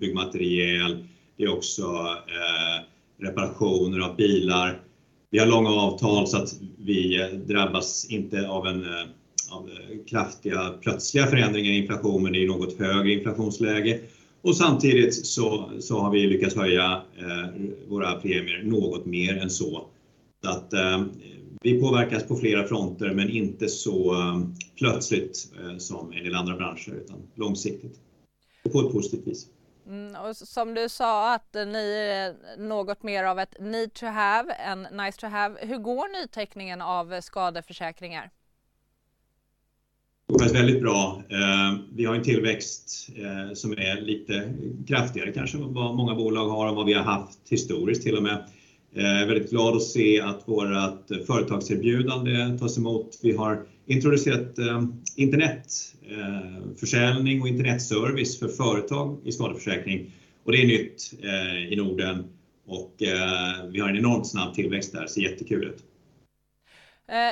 [0.00, 1.06] byggmaterial.
[1.36, 1.82] Det är också
[2.26, 2.84] eh,
[3.26, 4.80] reparationer av bilar.
[5.30, 9.06] Vi har långa avtal så att vi eh, drabbas inte av en eh,
[9.50, 9.70] av
[10.06, 14.00] kraftiga plötsliga förändringar i inflationen i det är något högre inflationsläge.
[14.54, 17.02] Samtidigt så har vi lyckats höja
[17.88, 19.86] våra premier något mer än så.
[20.44, 20.72] Att
[21.62, 24.16] vi påverkas på flera fronter, men inte så
[24.78, 28.00] plötsligt som en del andra branscher, utan långsiktigt
[28.64, 29.46] och på ett positivt vis.
[29.86, 34.82] Mm, som du sa att ni är något mer av ett need to have än
[34.82, 35.66] nice to have.
[35.66, 38.30] Hur går nyteckningen av skadeförsäkringar?
[40.28, 41.22] Det går väldigt bra.
[41.30, 44.52] Eh, vi har en tillväxt eh, som är lite
[44.88, 48.22] kraftigare kanske än vad många bolag har och vad vi har haft historiskt till och
[48.22, 48.44] med.
[48.90, 53.18] Jag är väldigt glad att se att vårat företagserbjudande tas emot.
[53.22, 54.58] Vi har introducerat
[55.16, 60.12] internetförsäljning och internetservice för företag i skadeförsäkring
[60.44, 61.12] och det är nytt
[61.72, 62.24] i Norden
[62.66, 62.94] och
[63.70, 65.06] vi har en enormt snabb tillväxt där.
[65.06, 65.84] Ser jättekul ut.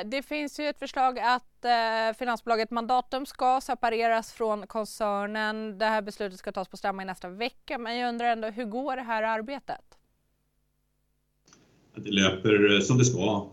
[0.05, 1.64] Det finns ju ett förslag att
[2.19, 5.79] finansbolaget Mandatum ska separeras från koncernen.
[5.79, 8.64] Det här beslutet ska tas på stämma i nästa vecka, men jag undrar ändå hur
[8.64, 9.85] går det här arbetet?
[11.95, 13.47] Det löper som det ska.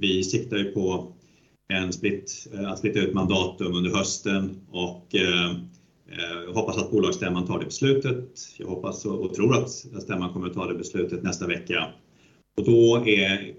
[0.00, 1.12] Vi siktar ju på
[1.68, 5.50] en split, eh, att splitta ut Mandatum under hösten och eh,
[6.06, 8.30] eh, hoppas att bolagsstämman tar det beslutet.
[8.56, 9.70] Jag hoppas och tror att
[10.02, 11.86] stämman kommer att ta det beslutet nästa vecka.
[12.66, 13.54] Då är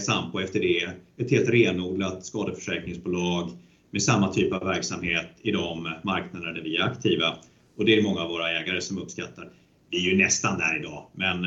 [0.00, 3.50] Sampo efter det ett helt renodlat skadeförsäkringsbolag
[3.90, 7.36] med samma typ av verksamhet i de marknader där vi är aktiva.
[7.76, 9.52] Det är många av våra ägare som uppskattar.
[9.90, 11.44] Vi är ju nästan där i dag, men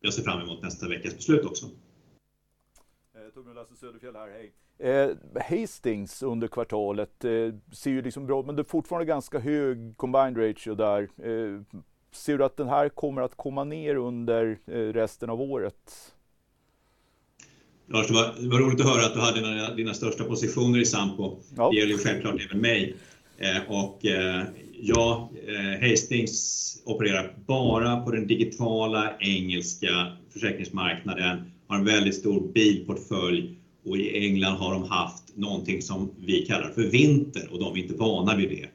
[0.00, 1.66] jag ser fram emot nästa veckas beslut också.
[3.34, 4.52] Torbjörn Lasse Söderfjell här, hej.
[5.60, 7.24] Hastings under kvartalet
[7.72, 11.08] ser ju liksom bra, men det är fortfarande ganska hög combined ratio där.
[12.12, 14.58] Ser du att den här kommer att komma ner under
[14.92, 16.14] resten av året?
[17.86, 21.38] Lars, det var roligt att höra att du hade dina största positioner i Sampo.
[21.56, 21.70] Ja.
[21.70, 22.96] Det gäller ju självklart även mig.
[24.84, 25.30] Ja,
[25.80, 34.26] Hastings opererar bara på den digitala engelska försäkringsmarknaden, har en väldigt stor bilportfölj och i
[34.26, 38.36] England har de haft någonting som vi kallar för vinter och de är inte vana
[38.36, 38.68] vid det.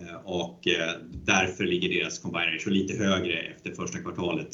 [0.00, 0.92] Eh, och eh,
[1.24, 4.48] Därför ligger deras combined ratio lite högre efter första kvartalet.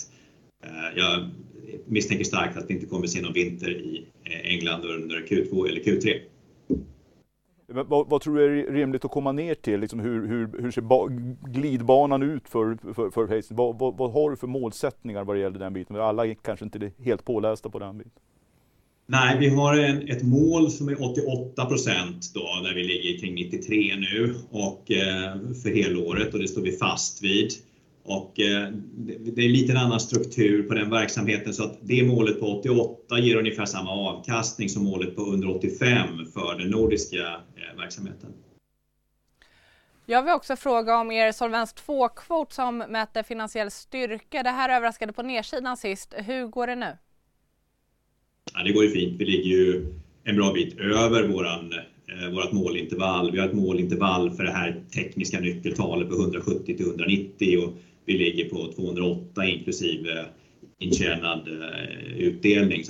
[0.65, 1.31] Eh, jag
[1.87, 6.21] misstänker starkt att vi inte kommer se någon vinter i England under Q2 eller Q3.
[7.69, 9.81] Vad tror du är rimligt att komma ner till?
[9.81, 11.09] Liksom hur ser
[11.53, 13.51] glidbanan ut för Hayes?
[13.51, 15.97] Vad har du för målsättningar vad det gäller den biten?
[15.97, 18.13] Alla är kanske inte helt pålästa på den biten.
[19.09, 19.79] Nej, vi har
[20.11, 25.37] ett mål som är 88 procent, då, där vi ligger kring 93 nu och eh,
[25.63, 27.51] för helåret och det står vi fast vid.
[28.37, 33.19] Det är lite en annan struktur på den verksamheten så att det målet på 88
[33.19, 37.41] ger ungefär samma avkastning som målet på under 85 för den nordiska
[37.77, 38.33] verksamheten.
[40.07, 44.43] Jag vill också fråga om er Solvens II-kvot som mäter finansiell styrka.
[44.43, 46.15] Det här överraskade på nedsidan sist.
[46.17, 46.97] Hur går det nu?
[48.55, 49.21] Ja, det går ju fint.
[49.21, 51.29] Vi ligger ju en bra bit över
[52.33, 53.33] vårt målintervall.
[53.33, 57.73] Vi har ett målintervall för det här tekniska nyckeltalet på 170-190 och
[58.07, 60.25] vi ligger på 208 inklusive
[60.79, 61.49] intjänad
[62.17, 62.83] utdelning.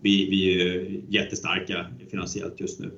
[0.00, 2.90] Vi är jättestarka finansiellt just nu.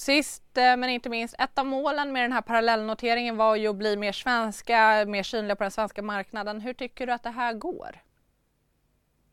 [0.00, 3.96] Sist men inte minst, ett av målen med den här parallellnoteringen var ju att bli
[3.96, 6.60] mer svenska, mer synliga på den svenska marknaden.
[6.60, 8.02] Hur tycker du att det här går?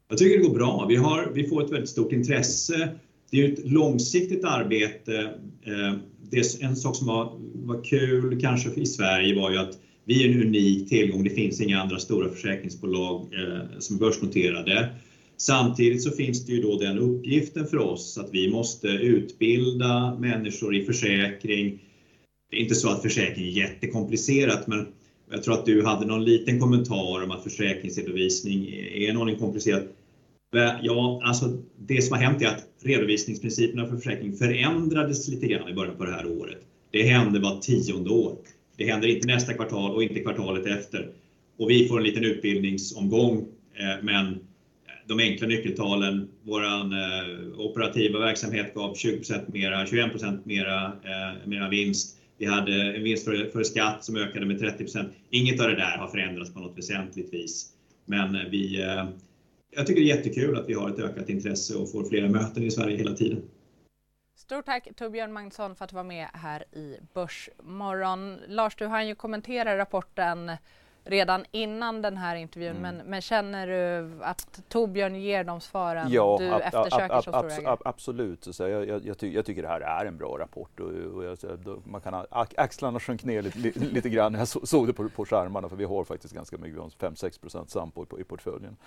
[0.08, 0.88] Jag tycker det går bra.
[1.34, 2.90] Vi får ett väldigt stort intresse.
[3.32, 5.34] Det är ett långsiktigt arbete.
[6.62, 10.89] En sak som var kul kanske i Sverige var ju att vi är en unik
[10.89, 11.24] tillgång.
[11.24, 14.88] Det finns inga andra stora försäkringsbolag eh, som är börsnoterade.
[15.38, 20.76] Samtidigt så finns det ju då den uppgiften för oss att vi måste utbilda människor
[20.76, 21.80] i försäkring.
[22.52, 24.88] Det är inte så att försäkring är jättekomplicerat, men
[25.32, 29.84] jag tror att du hade någon liten kommentar om att försäkringsredovisning är en aning komplicerat.
[30.82, 35.74] Ja, alltså det som har hänt är att redovisningsprinciperna för försäkring förändrades lite grann i
[35.74, 36.60] början på det här året.
[36.92, 38.38] Det hände vart tionde år.
[38.78, 41.10] Det händer inte nästa kvartal och inte kvartalet efter.
[41.68, 43.38] Vi får en liten utbildningsomgång,
[43.76, 44.34] eh, men eh,
[45.08, 50.40] de enkla nyckeltalen, Vår eh, operativa verksamhet gav 20% mera, 21%
[51.46, 52.18] mera vinst.
[52.38, 55.10] Vi hade en vinst före skatt som ökade med 30%.
[55.30, 57.70] Inget av det där har förändrats på något väsentligt vis.
[58.06, 58.84] Men Vi
[59.76, 62.64] jag tycker det är jättekul att vi har ett ökat intresse och får flera möten
[62.64, 63.42] i Sverige hela tiden.
[64.44, 68.40] Stort tack Torbjörn Magnusson för att du var med här i Börsmorgon.
[68.48, 70.52] Lars, du hann ju kommentera rapporten
[71.04, 72.82] redan innan den här intervjun, mm.
[72.82, 77.52] men, men, känner du att Torbjörn ger de svaren ja, du ab, eftersöker ab, ab,
[77.52, 80.38] som ab, Absolut, så jag, jag, jag, ty jag, tycker det här är en bra
[80.40, 81.38] rapport och, och jag,
[81.84, 85.70] man kan, axlarna sjönk ner lite, lite grann när jag såg det på, på skärmarna
[85.70, 88.78] för vi har faktiskt ganska mycket, 5-6 procent sampo i, i portföljen.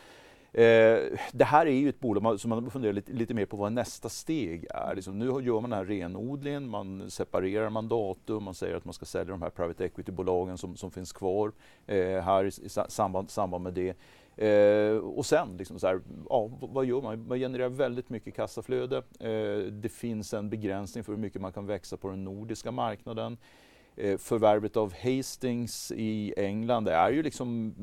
[0.57, 3.73] Eh, det här är ju ett bolag som man funderar lite, lite mer på vad
[3.73, 4.95] nästa steg är.
[4.95, 9.05] Liksom, nu gör man den här renodlingen, man separerar mandatum, man säger att man ska
[9.05, 11.53] sälja de här private equity-bolagen som, som finns kvar
[11.87, 13.97] eh, här i, i samband, samband med det.
[14.37, 17.29] Eh, och sen, liksom så här, ja, vad gör man?
[17.29, 18.97] Man genererar väldigt mycket kassaflöde.
[19.21, 23.39] Eh, det finns en begränsning för hur mycket man kan växa på den nordiska marknaden.
[23.97, 27.75] Eh, förvärvet av Hastings i England är ju liksom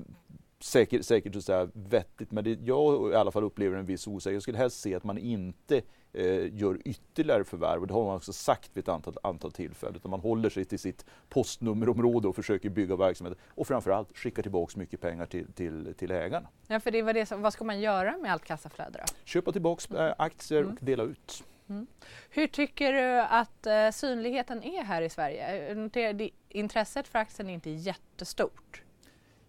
[0.63, 4.35] säkert, säkert att säga vettigt, men det, jag i alla fall upplever en viss osäkerhet.
[4.35, 5.81] Jag skulle helst se att man inte
[6.13, 9.95] eh, gör ytterligare förvärv och det har man också sagt vid ett antal, antal tillfällen.
[9.95, 14.79] Utan man håller sig till sitt postnummerområde och försöker bygga verksamhet och framförallt skickar tillbaka
[14.79, 16.47] mycket pengar till, till, till ägarna.
[16.67, 19.13] Ja, för det var det som, vad ska man göra med allt kassaflöde då?
[19.23, 20.73] Köpa tillbaka aktier mm.
[20.73, 21.43] och dela ut.
[21.69, 21.87] Mm.
[22.29, 26.31] Hur tycker du att uh, synligheten är här i Sverige?
[26.49, 28.83] Intresset för aktien är inte jättestort.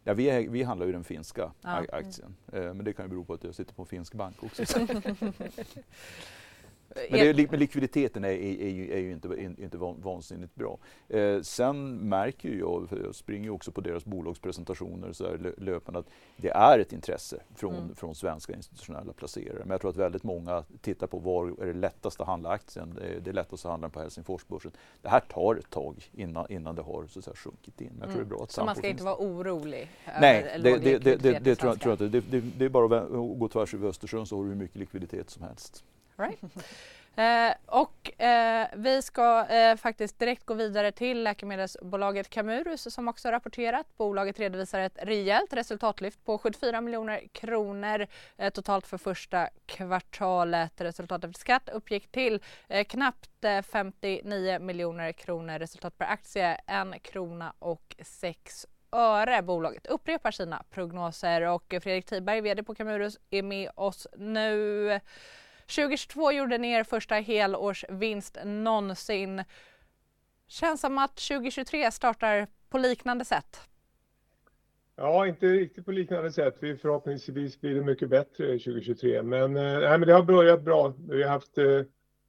[0.05, 1.85] Ja, vi, är, vi handlar ju den finska ja.
[1.93, 4.43] aktien, eh, men det kan ju bero på att jag sitter på en finsk bank
[4.43, 4.64] också.
[7.11, 10.79] Men, det, men likviditeten är, är, är, ju, är ju inte, inte vansinnigt bra.
[11.09, 16.01] Eh, sen märker jag, för jag springer ju också på deras bolagspresentationer så här löpande,
[16.01, 17.94] att det är ett intresse från, mm.
[17.94, 19.59] från svenska institutionella placerare.
[19.59, 22.94] Men jag tror att väldigt många tittar på var är det lättast att handla aktien.
[22.94, 24.73] Det är, det är lättast att handla på Helsingforsbörsen.
[25.03, 27.90] Det här tar ett tag innan, innan det har så att sjunkit in.
[27.90, 28.29] Men jag tror mm.
[28.29, 29.90] det är bra att så man ska inte vara orolig?
[30.20, 32.38] Nej, det, det, det, det, tror jag, tror jag inte.
[32.59, 35.42] Det, är bara att gå tvärs över Östersjön så har du hur mycket likviditet som
[35.42, 35.85] helst.
[36.16, 36.40] Right.
[37.16, 43.31] Eh, och eh, vi ska eh, faktiskt direkt gå vidare till läkemedelsbolaget Camurus som också
[43.31, 43.96] rapporterat.
[43.96, 50.81] Bolaget redovisar ett rejält resultatlyft på 74 miljoner kronor eh, totalt för första kvartalet.
[50.81, 55.59] Resultatet efter skatt uppgick till eh, knappt eh, 59 miljoner kronor.
[55.59, 59.42] Resultat per aktie en krona och sex öre.
[59.42, 65.00] Bolaget upprepar sina prognoser och Fredrik Tiberg, VD på Camurus, är med oss nu.
[65.66, 69.44] 2022 gjorde ni er första helårsvinst någonsin.
[70.46, 73.61] Känns som att 2023 startar på liknande sätt.
[74.96, 76.57] Ja, inte riktigt på liknande sätt.
[76.61, 79.22] Vi förhoppningsvis blir det mycket bättre 2023.
[79.22, 80.94] Men, eh, nej, men det har börjat bra.
[81.09, 81.83] Vi har haft eh,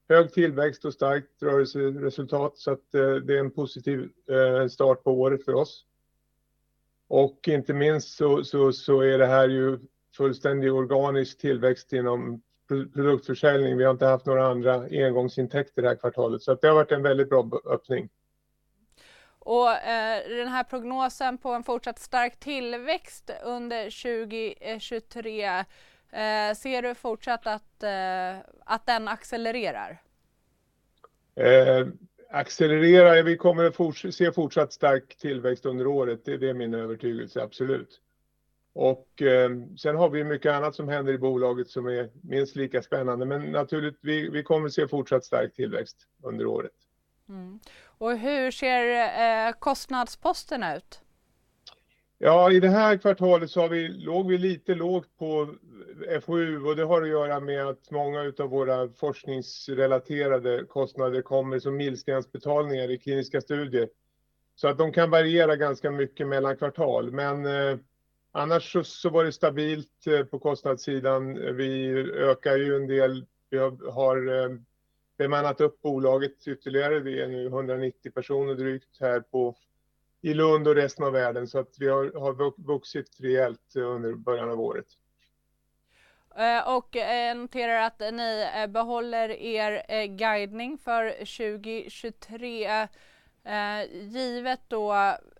[0.10, 5.12] hög tillväxt och starkt rörelseresultat så att eh, det är en positiv eh, start på
[5.12, 5.86] året för oss.
[7.08, 9.80] Och inte minst så, så, så är det här ju
[10.18, 13.78] fullständig organisk tillväxt inom produktförsäljning.
[13.78, 17.04] Vi har inte haft några andra engångsintäkter det här kvartalet så det har varit en
[17.04, 18.10] väldigt bra öppning.
[19.40, 26.96] Och eh, den här prognosen på en fortsatt stark tillväxt under 2023 eh, ser du
[26.96, 30.02] fortsatt att, eh, att den accelererar?
[31.36, 31.88] Eh,
[32.30, 37.42] accelerera, vi kommer att se fortsatt stark tillväxt under året, det, det är min övertygelse,
[37.42, 38.02] absolut.
[38.76, 42.82] Och eh, sen har vi mycket annat som händer i bolaget som är minst lika
[42.82, 43.26] spännande.
[43.26, 46.72] Men naturligt, vi, vi kommer se fortsatt stark tillväxt under året.
[47.30, 47.60] Mm.
[47.98, 51.02] Och hur ser eh, kostnadsposterna ut?
[52.18, 55.56] Ja, i det här kvartalet så vi, låg vi lite lågt på
[56.22, 61.78] FoU och det har att göra med att många av våra forskningsrelaterade kostnader kommer som
[61.78, 63.90] milstensbetalningar i kliniska studier.
[64.56, 67.12] Så att de kan variera ganska mycket mellan kvartal.
[67.12, 67.78] Men eh,
[68.38, 71.56] Annars så, så, var det stabilt eh, på kostnadssidan.
[71.56, 73.26] Vi ökar ju en del.
[73.50, 74.58] Vi har, har eh,
[75.18, 77.00] bemannat upp bolaget ytterligare.
[77.00, 79.56] Vi är nu 190 personer drygt här på,
[80.22, 84.14] i Lund och resten av världen så att vi har, har vuxit rejält eh, under
[84.14, 84.88] början av året.
[86.66, 86.96] Och och
[87.36, 92.88] noterar att ni behåller er guidning för 2023.
[93.46, 94.94] Eh, givet då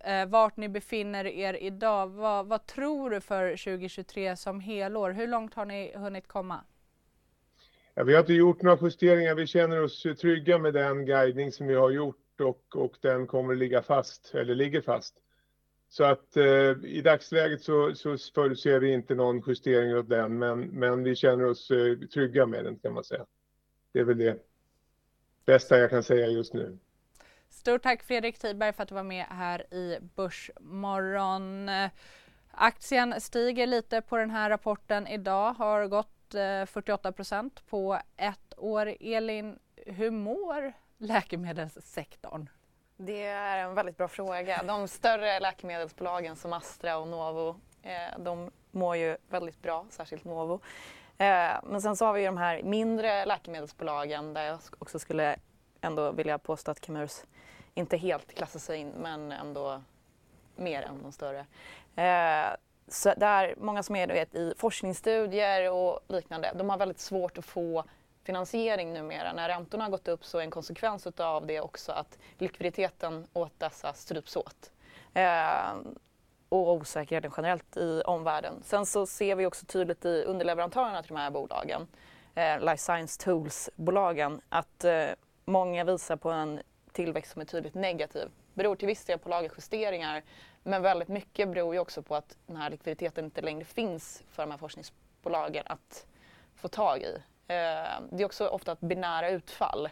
[0.04, 5.10] eh, vart ni befinner er idag, vad, vad, tror du för 2023 som helår?
[5.10, 6.64] Hur långt har ni hunnit komma?
[7.94, 9.34] Ja, vi har inte gjort några justeringar.
[9.34, 13.54] Vi känner oss trygga med den guidning som vi har gjort och, och den kommer
[13.54, 15.14] ligga fast, eller ligger fast.
[15.88, 20.60] Så att eh, i dagsläget så, så förutser vi inte någon justering av den, men,
[20.60, 23.26] men vi känner oss eh, trygga med den kan man säga.
[23.92, 24.38] Det är väl det
[25.46, 26.78] bästa jag kan säga just nu.
[27.56, 31.70] Stort tack Fredrik Tiberg för att du var med här i Börsmorgon.
[32.50, 38.54] Aktien stiger lite på den här rapporten idag, har gått eh, 48 procent på ett
[38.56, 38.94] år.
[39.00, 42.48] Elin, hur mår läkemedelssektorn?
[42.96, 44.62] Det är en väldigt bra fråga.
[44.62, 50.60] De större läkemedelsbolagen som Astra och Novo, eh, de mår ju väldigt bra, särskilt Novo.
[51.18, 55.36] Eh, men sen så har vi ju de här mindre läkemedelsbolagen där jag också skulle
[55.80, 57.24] ändå vilja påstå att Camurus
[57.76, 59.82] inte helt klassar sig in men ändå
[60.56, 61.46] mer än de större.
[61.96, 62.56] Eh,
[62.88, 67.44] så där många som är vet, i forskningsstudier och liknande, de har väldigt svårt att
[67.44, 67.84] få
[68.24, 69.32] finansiering numera.
[69.32, 73.60] När räntorna har gått upp så är en konsekvens av det också att likviditeten åt
[73.60, 74.72] dessa stryps åt.
[75.14, 75.74] Eh,
[76.48, 78.62] och osäkerheten generellt i omvärlden.
[78.62, 81.86] Sen så ser vi också tydligt i underleverantörerna till de här bolagen,
[82.34, 85.06] eh, Life Science Tools-bolagen, att eh,
[85.44, 86.60] många visar på en
[86.96, 88.28] tillväxt som är tydligt negativ.
[88.54, 90.22] Beror till viss del på lagerjusteringar
[90.62, 94.42] men väldigt mycket beror ju också på att den här likviditeten inte längre finns för
[94.42, 96.06] de här forskningsbolagen att
[96.54, 97.14] få tag i.
[97.46, 99.88] Eh, det är också ofta ett binära utfall,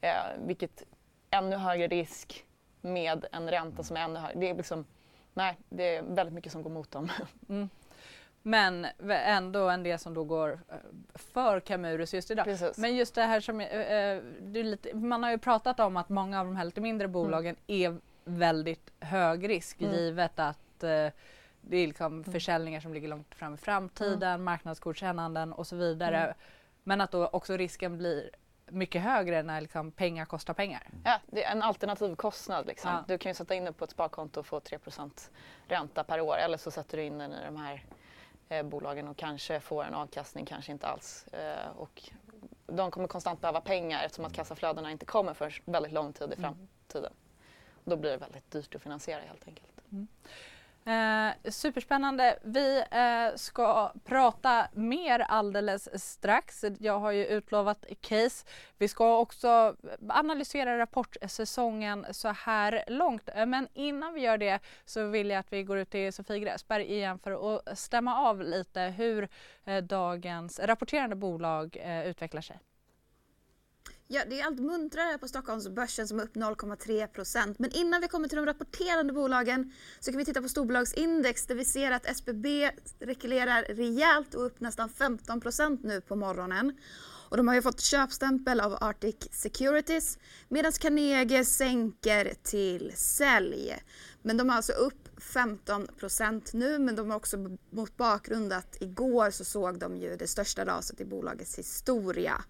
[0.00, 0.12] eh,
[0.46, 0.82] vilket
[1.30, 2.44] ännu högre risk
[2.80, 4.40] med en ränta som är ännu högre.
[4.40, 4.84] Det är liksom,
[5.34, 7.12] nej, det är väldigt mycket som går mot dem.
[7.48, 7.68] Mm.
[8.48, 10.76] Men ändå en del som då går eh,
[11.14, 12.44] för Camurus just idag.
[12.44, 12.78] Precis.
[12.78, 14.22] Men just det här som, äh,
[14.62, 17.12] lite, man har ju pratat om att många av de här lite mindre mm.
[17.12, 17.94] bolagen mm.
[17.94, 19.94] är väldigt hög risk mm.
[19.94, 20.88] givet att äh,
[21.60, 22.32] det är liksom mm.
[22.32, 24.44] försäljningar som ligger långt fram i framtiden, mm.
[24.44, 26.18] marknadsgodkännanden och så vidare.
[26.18, 26.34] Mm.
[26.84, 28.30] Men att då också risken blir
[28.66, 30.82] mycket högre när liksom pengar kostar pengar.
[31.04, 32.66] Ja, det är en alternativ kostnad.
[32.66, 32.90] Liksom.
[32.90, 33.04] Ja.
[33.08, 34.78] Du kan ju sätta in det på ett sparkonto och få 3
[35.68, 37.84] ränta per år eller så sätter du in den i de här
[38.48, 41.26] eh, bolagen och kanske får en avkastning, kanske inte alls.
[41.26, 42.02] Eh, och
[42.66, 46.34] de kommer konstant behöva pengar eftersom att kassaflödena inte kommer för väldigt lång tid i
[46.34, 46.40] mm.
[46.40, 47.12] framtiden.
[47.12, 47.18] Mm.
[47.84, 49.80] Då blir det väldigt dyrt att finansiera helt enkelt.
[49.92, 50.08] Mm.
[50.88, 52.38] Eh, superspännande.
[52.42, 56.64] Vi eh, ska prata mer alldeles strax.
[56.78, 58.46] Jag har ju utlovat case.
[58.78, 59.76] Vi ska också
[60.08, 63.28] analysera rapportsäsongen så här långt.
[63.34, 66.38] Eh, men innan vi gör det så vill jag att vi går ut till Sofie
[66.38, 69.28] Gräsberg igen för att stämma av lite hur
[69.64, 72.58] eh, dagens rapporterande bolag eh, utvecklar sig.
[74.10, 77.58] Ja, det är allt muntrare på Stockholmsbörsen som är upp 0,3 procent.
[77.58, 81.54] Men innan vi kommer till de rapporterande bolagen så kan vi titta på storbolagsindex där
[81.54, 86.76] vi ser att SBB rekylerar rejält och upp nästan 15 procent nu på morgonen.
[87.28, 93.76] Och de har ju fått köpstämpel av Arctic Securities medan Carnegie sänker till sälj.
[94.22, 97.36] Men de är alltså upp 15 procent nu men de har också
[97.70, 102.44] mot bakgrund att igår så såg de ju det största raset i bolagets historia.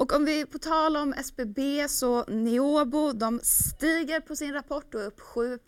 [0.00, 5.00] Och om vi på tal om SBB så Neobo de stiger på sin rapport och
[5.00, 5.58] är upp 7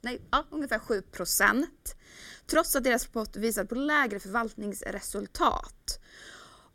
[0.00, 1.94] nej, ja, ungefär 7 procent.
[2.46, 6.00] Trots att deras rapport visar på lägre förvaltningsresultat.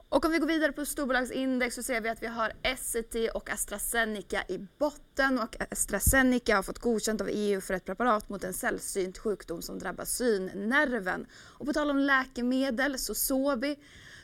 [0.10, 3.50] Och om vi går vidare på storbolagsindex så ser vi att vi har Essity och
[3.50, 8.54] AstraZeneca i botten och AstraZeneca har fått godkänt av EU för ett preparat mot en
[8.54, 11.26] sällsynt sjukdom som drabbar synnerven.
[11.34, 13.76] Och på tal om läkemedel så Sobi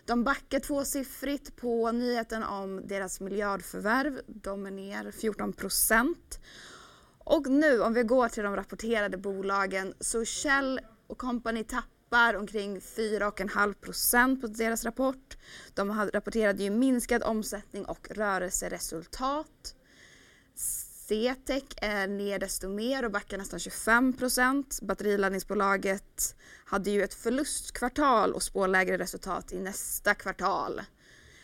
[0.06, 4.22] de backar tvåsiffrigt på nyheten om deras miljardförvärv.
[4.28, 6.40] De är ner 14 procent.
[7.24, 12.80] Och nu om vi går till de rapporterade bolagen så Shell och Company tappar omkring
[12.80, 15.38] 4,5 procent på deras rapport.
[15.74, 19.76] De rapporterade ju minskad omsättning och rörelseresultat.
[21.12, 24.80] CTEC är ner desto mer och backar nästan 25 procent.
[24.82, 26.36] Batteriladdningsbolaget
[26.66, 30.82] hade ju ett förlustkvartal och spår lägre resultat i nästa kvartal.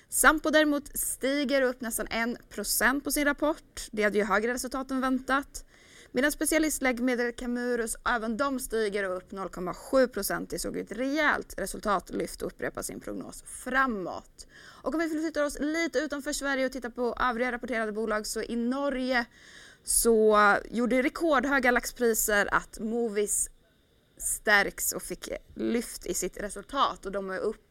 [0.09, 3.87] Sampo däremot stiger upp nästan 1 procent på sin rapport.
[3.91, 5.65] Det hade ju högre resultat än väntat.
[6.11, 10.49] Medan specialistläkemedel Camurus, även de stiger upp 0,7 procent.
[10.49, 14.47] Det såg ett rejält resultatlyft och upprepar sin prognos framåt.
[14.83, 18.41] Och om vi flyttar oss lite utanför Sverige och tittar på övriga rapporterade bolag så
[18.41, 19.25] i Norge
[19.83, 23.49] så gjorde rekordhöga laxpriser att Movies
[24.17, 27.66] stärks och fick lyft i sitt resultat och de är upp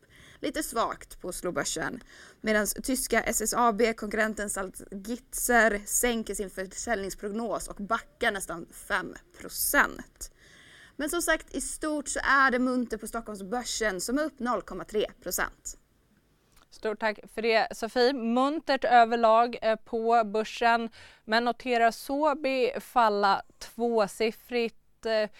[0.46, 2.00] lite svagt på Slobörsen.
[2.40, 9.14] Medan tyska SSAB, konkurrenten Salzgitter, sänker sin försäljningsprognos och backar nästan 5%
[10.96, 15.42] Men som sagt, i stort så är det munter på Stockholmsbörsen som är upp 0,3%
[16.70, 18.12] Stort tack för det Sofie.
[18.12, 20.90] Muntert överlag eh, på börsen
[21.24, 25.06] men noterar Sobi falla tvåsiffrigt.
[25.06, 25.30] Eh,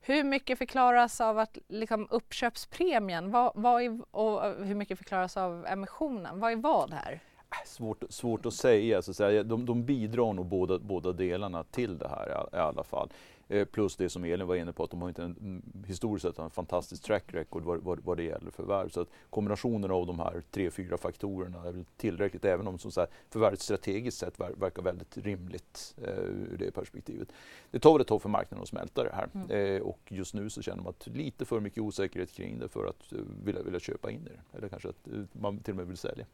[0.00, 5.66] hur mycket förklaras av att liksom, uppköpspremien vad, vad är, och hur mycket förklaras av
[5.66, 6.40] emissionen?
[6.40, 7.12] Vad är vad här?
[7.12, 9.02] Äh, svårt, svårt att säga.
[9.02, 9.42] Så att säga.
[9.42, 13.08] De, de bidrar nog båda, båda delarna till det här i alla fall.
[13.50, 16.38] Eh, plus det som Elin var inne på att de har inte en, historiskt sett
[16.38, 18.88] en fantastisk track record vad, vad, vad det gäller förvärv.
[18.88, 22.90] Så att kombinationen av de här tre, fyra faktorerna är väl tillräckligt även om som
[22.90, 27.28] så här, förvärvet strategiskt sett ver, verkar väldigt rimligt eh, ur det perspektivet.
[27.70, 29.76] Det tar väl ett tag för marknaden att smälta det här mm.
[29.76, 32.86] eh, och just nu så känner man att lite för mycket osäkerhet kring det för
[32.86, 35.86] att uh, vilja, vilja köpa in det eller kanske att uh, man till och med
[35.86, 36.26] vill sälja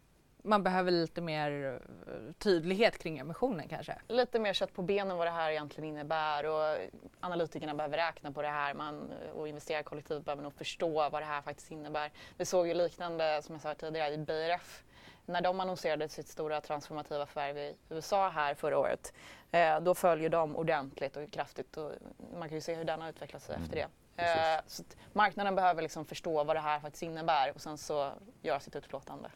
[0.46, 3.98] man behöver lite mer eh, tydlighet kring emissionen kanske?
[4.08, 6.76] Lite mer kött på benen vad det här egentligen innebär och
[7.20, 11.42] analytikerna behöver räkna på det här man, och investerarkollektivet behöver nog förstå vad det här
[11.42, 12.12] faktiskt innebär.
[12.36, 14.82] Vi såg ju liknande som jag sa tidigare i BRF
[15.26, 19.12] när de annonserade sitt stora transformativa förvärv i USA här förra året.
[19.50, 21.92] Eh, då följer de ordentligt och kraftigt och
[22.38, 23.64] man kan ju se hur den har utvecklat sig mm.
[23.64, 23.88] efter det.
[24.22, 24.82] Eh, så
[25.12, 29.30] marknaden behöver liksom förstå vad det här faktiskt innebär och sen så göra sitt utlåtande.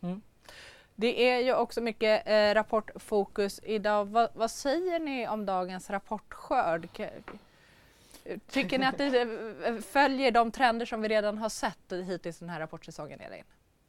[0.00, 0.22] Mm.
[1.00, 4.04] Det är ju också mycket eh, rapportfokus idag.
[4.04, 6.88] Va, vad säger ni om dagens rapportskörd?
[8.50, 9.20] Tycker ni att det
[9.66, 13.44] eh, följer de trender som vi redan har sett hittills den här rapportsäsongen, Elin?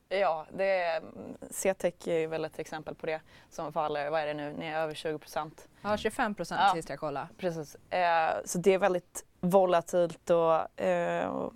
[0.10, 1.04] Ja, det är,
[1.52, 4.80] CTEC är väl ett exempel på det som faller, vad är det nu, ni är
[4.80, 5.68] över 20 procent.
[5.82, 7.28] Ja, 25 procent ja, sist jag kollade.
[7.38, 11.50] Precis, eh, så det är väldigt volatilt och, eh,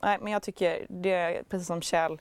[0.00, 2.20] nej men jag tycker det är precis som Kjell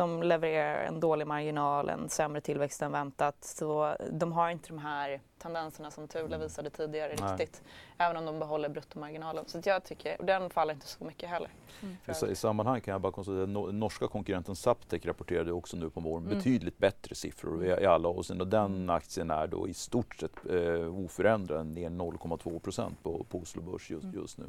[0.00, 3.36] de levererar en dålig marginal, en sämre tillväxt än väntat.
[3.40, 6.40] Så de har inte de här tendenserna som Thule mm.
[6.40, 7.32] visade tidigare Nej.
[7.32, 7.62] riktigt.
[7.98, 9.44] Även om de behåller bruttomarginalen.
[9.46, 11.50] Så jag tycker, och den faller inte så mycket heller.
[11.82, 11.96] Mm.
[12.28, 16.00] I, I sammanhang kan jag bara konstatera att norska konkurrenten Saptek rapporterade också nu på
[16.00, 16.38] morgonen mm.
[16.38, 18.46] betydligt bättre siffror i, i alla avseenden.
[18.46, 18.90] Och den mm.
[18.90, 23.90] aktien är då i stort sett eh, oförändrad, ner 0,2 procent på, på Oslo Börs
[23.90, 24.20] just, mm.
[24.20, 24.44] just nu.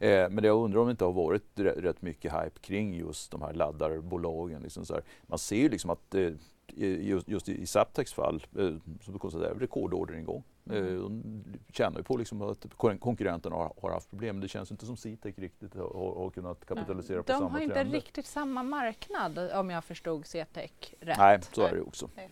[0.00, 3.42] Eh, men jag undrar om det inte har varit rätt mycket hype kring just de
[3.42, 4.62] här laddarbolagen.
[4.62, 5.02] Liksom så här.
[5.22, 6.32] Man ser ju liksom att eh,
[6.76, 10.42] just, just i Zaptecs fall, eh, som du konstaterar, rekordorderingång.
[10.70, 11.22] Mm.
[11.44, 12.66] De tjänar ju på liksom att
[13.00, 14.40] konkurrenterna har, har, haft problem.
[14.40, 17.24] Det känns inte som Citec riktigt har, har kunnat kapitalisera Nej.
[17.24, 17.74] på samma trender.
[17.74, 20.70] De har inte riktigt samma marknad om jag förstod Citec
[21.00, 21.18] rätt.
[21.18, 22.10] Nej, så är det också.
[22.16, 22.30] Nej.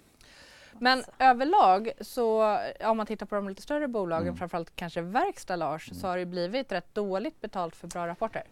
[0.81, 4.37] Men överlag så om man tittar på de lite större bolagen, mm.
[4.37, 6.01] framförallt kanske verkstad Lars, mm.
[6.01, 8.43] så har det blivit rätt dåligt betalt för bra rapporter.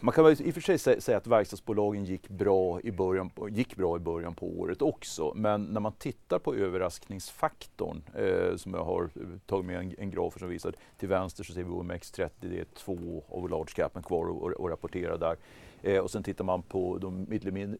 [0.00, 3.76] Man kan väl i och för sig säga att verkstadsbolagen gick bra, i början, gick
[3.76, 5.32] bra i början på året också.
[5.34, 9.10] Men när man tittar på överraskningsfaktorn eh, som jag har
[9.46, 12.64] tagit med en, en graf som visar till vänster så ser vi OMX30, det är
[12.64, 15.36] två av large capen kvar att rapportera där.
[15.82, 17.26] Eh, och sen tittar man på de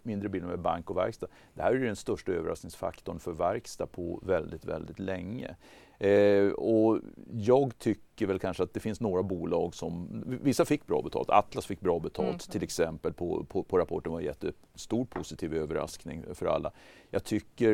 [0.02, 1.26] mindre bilarna med bank och verkstad.
[1.54, 5.56] Det här är den största överraskningsfaktorn för verkstad på väldigt, väldigt länge.
[5.98, 6.98] Eh, och
[7.32, 11.66] jag tycker väl kanske att det finns några bolag som, vissa fick bra betalt, Atlas
[11.66, 12.38] fick bra betalt mm.
[12.38, 16.72] till exempel på, på, på rapporten var en jättestor positiv överraskning för alla.
[17.10, 17.72] Jag tycker,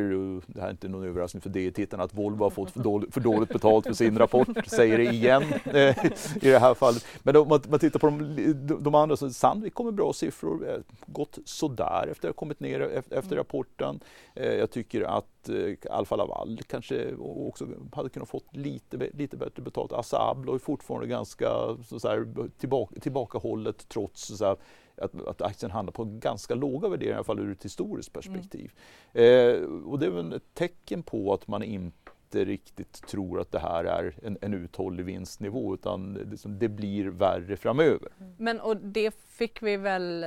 [0.55, 3.21] det här är inte någon överraskning för DI-tittarna, att Volvo har fått för dåligt, för
[3.21, 6.05] dåligt betalt för sin rapport, säger det igen eh,
[6.37, 7.07] i det här fallet.
[7.23, 10.81] Men om man, man tittar på de, de andra, så Sandvik kommer bra siffror, eh,
[11.07, 14.01] gått sådär efter att ha kommit ner efter, efter rapporten.
[14.35, 19.63] Eh, jag tycker att eh, Alfa Laval kanske också hade kunnat fått lite, lite bättre
[19.63, 19.93] betalt.
[19.93, 21.49] Assa Abloy är fortfarande ganska
[21.89, 24.57] så, så här, tillbaka, tillbakahållet trots så här,
[24.97, 28.73] att, att aktien handlar på ganska låga värderingar, i alla fall ur ett historiskt perspektiv.
[29.13, 29.63] Mm.
[29.63, 33.59] Eh, och det är väl ett tecken på att man inte riktigt tror att det
[33.59, 38.09] här är en, en uthållig vinstnivå utan det, det, blir värre framöver.
[38.21, 38.35] Mm.
[38.39, 40.27] Men och det fick vi väl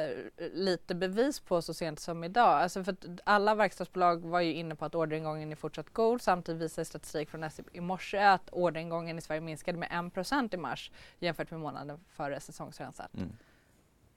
[0.54, 2.62] lite bevis på så sent som idag.
[2.62, 6.22] Alltså för alla verkstadsbolag var ju inne på att orderingången är fortsatt god.
[6.22, 10.12] Samtidigt visar statistik från SEB i morse att orderingången i Sverige minskade med
[10.44, 13.14] 1 i mars jämfört med månaden före säsongsrensat.
[13.14, 13.30] Mm.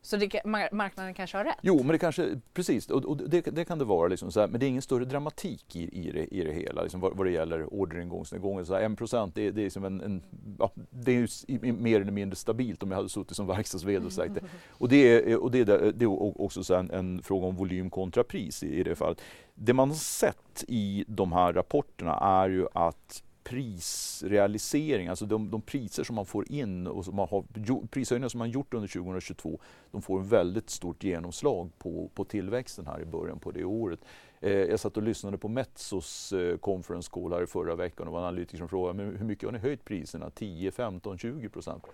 [0.02, 1.58] Så det, marknaden kanske har rätt?
[1.62, 4.08] Jo, men det kanske, precis, och, och det, det, kan det vara.
[4.08, 6.82] Liksom så här, men det är ingen större dramatik i, i, det, i det hela
[6.82, 8.66] liksom, vad, vad det gäller orderingångsnedgången.
[8.66, 10.22] Så här, 1 procent, det, det, är som en, en
[10.58, 14.34] ja, det är mer eller mindre stabilt om jag hade suttit som verkstads och sagt
[14.34, 14.40] det.
[14.70, 17.90] Och det är, och det är, det är också så en, en, fråga om volym
[17.90, 19.20] kontra pris i, i det fallet.
[19.54, 25.62] Det man har sett i de här rapporterna är ju att prisrealisering, alltså de, de,
[25.62, 27.44] priser som man får in och som man har,
[27.86, 32.86] prishöjningar som man gjort under 2022, de får en väldigt stort genomslag på, på tillväxten
[32.86, 34.00] här i början på det året.
[34.40, 38.12] Eh, jag satt och lyssnade på Metsos eh, conference call här i förra veckan och
[38.12, 40.30] var en analytiker som frågade men hur mycket har ni höjt priserna?
[40.30, 41.84] 10, 15, 20 procent?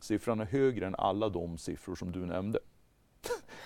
[0.00, 2.58] Siffran är högre än alla de siffror som du nämnde.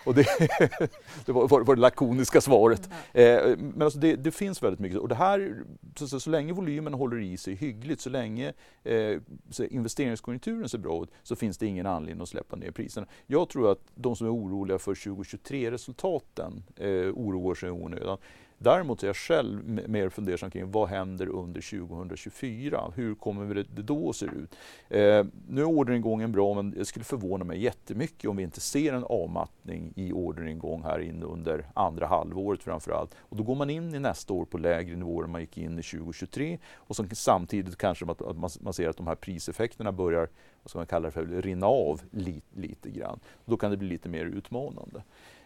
[0.04, 0.26] Och det,
[1.26, 2.90] det var, var, det lakoniska svaret.
[3.12, 3.50] Mm.
[3.50, 4.98] Eh, men alltså det, det, finns väldigt mycket.
[4.98, 5.62] Och det här,
[5.96, 8.52] så, så, så länge volymen håller i sig hyggligt, så länge
[8.82, 13.06] eh, så investeringskonjunkturen ser bra ut, så finns det ingen anledning att släppa ner priserna.
[13.26, 18.18] Jag tror att de som är oroliga för 2023-resultaten eh, oroar sig i onödan.
[18.64, 22.92] Däremot är jag själv mer fundersam kring vad händer under 2024?
[22.94, 24.56] Hur kommer det då att se ut?
[24.88, 28.92] Eh, nu är orderingången bra men det skulle förvåna mig jättemycket om vi inte ser
[28.92, 33.14] en avmattning i orderingång här inne under andra halvåret framför allt.
[33.18, 35.78] Och då går man in i nästa år på lägre nivåer än man gick in
[35.78, 40.28] i 2023 och som, samtidigt kanske att man, man ser att de här priseffekterna börjar
[40.62, 43.20] vad ska man kalla det för, rinna av lite, lite grann.
[43.44, 45.02] Då kan det bli lite mer utmanande.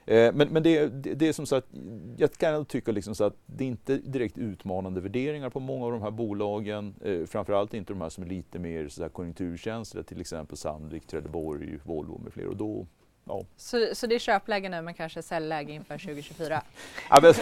[0.09, 1.67] Eh, men, men det, det, det, är som sagt,
[2.17, 5.93] jag kan tycka liksom så att det är inte direkt utmanande värderingar på många av
[5.93, 6.95] de här bolagen.
[7.05, 11.07] Eh, framförallt inte de här som är lite mer så här konjunkturkänsliga, till exempel Sandvik,
[11.07, 12.49] Trelleborg, Volvo med flera.
[12.49, 12.87] Och då,
[13.29, 13.45] Ja.
[13.57, 16.63] Så, så det är köpläge nu men kanske säljläge inför 2024?
[17.11, 17.35] ja, men,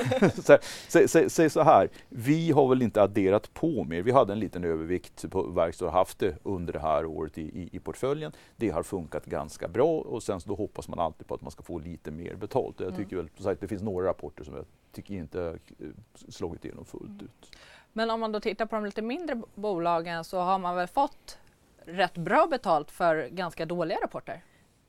[0.89, 4.03] säg, säg, så här, vi har väl inte adderat på mer.
[4.03, 7.43] Vi hade en liten övervikt på verkstad och haft det under det här året i,
[7.43, 8.33] i, i, portföljen.
[8.57, 11.51] Det har funkat ganska bra och sen så då hoppas man alltid på att man
[11.51, 12.81] ska få lite mer betalt.
[12.81, 13.01] Jag mm.
[13.01, 13.29] tycker mm.
[13.35, 15.89] väl, sagt, det finns några rapporter som jag tycker inte har eh,
[16.29, 17.25] slagit igenom fullt mm.
[17.25, 17.57] ut.
[17.93, 21.39] Men om man då tittar på de lite mindre bolagen så har man väl fått
[21.85, 24.43] rätt bra betalt för ganska dåliga rapporter?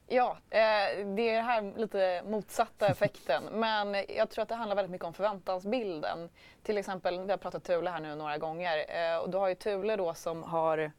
[0.09, 3.43] Ja, eh, det är den här lite motsatta effekten.
[3.43, 6.29] Men jag tror att det handlar väldigt mycket om förväntansbilden.
[6.63, 9.55] Till exempel, vi har pratat Thule här nu några gånger eh, och du har ju
[9.55, 10.91] Thule då som har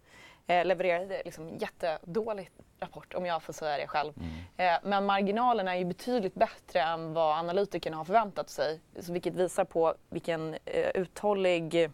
[0.47, 2.51] eh, levererat liksom jättedålig
[2.81, 4.13] rapport om jag får säga det själv.
[4.57, 4.81] Mm.
[4.83, 8.81] Men marginalerna är ju betydligt bättre än vad analytikerna har förväntat sig.
[9.09, 10.57] Vilket visar på vilken
[10.95, 11.91] uthållig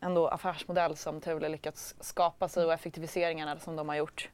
[0.00, 4.30] ändå affärsmodell som Thule lyckats skapa sig och effektiviseringarna som de har gjort.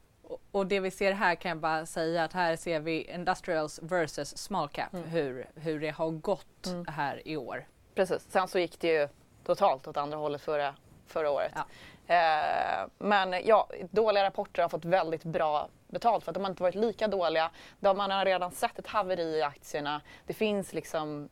[0.51, 4.37] Och det vi ser här kan jag bara säga att här ser vi Industrials versus
[4.37, 5.09] small cap, mm.
[5.09, 6.85] hur, hur det har gått mm.
[6.87, 7.67] här i år.
[7.95, 9.07] Precis, sen så gick det ju
[9.43, 10.75] totalt åt andra hållet förra,
[11.07, 11.51] förra året.
[11.55, 11.65] Ja.
[12.07, 16.63] Eh, men ja, dåliga rapporter har fått väldigt bra betalt för att de har inte
[16.63, 17.51] varit lika dåliga.
[17.79, 20.01] De man har redan sett ett haveri i aktierna.
[20.25, 21.29] Det finns liksom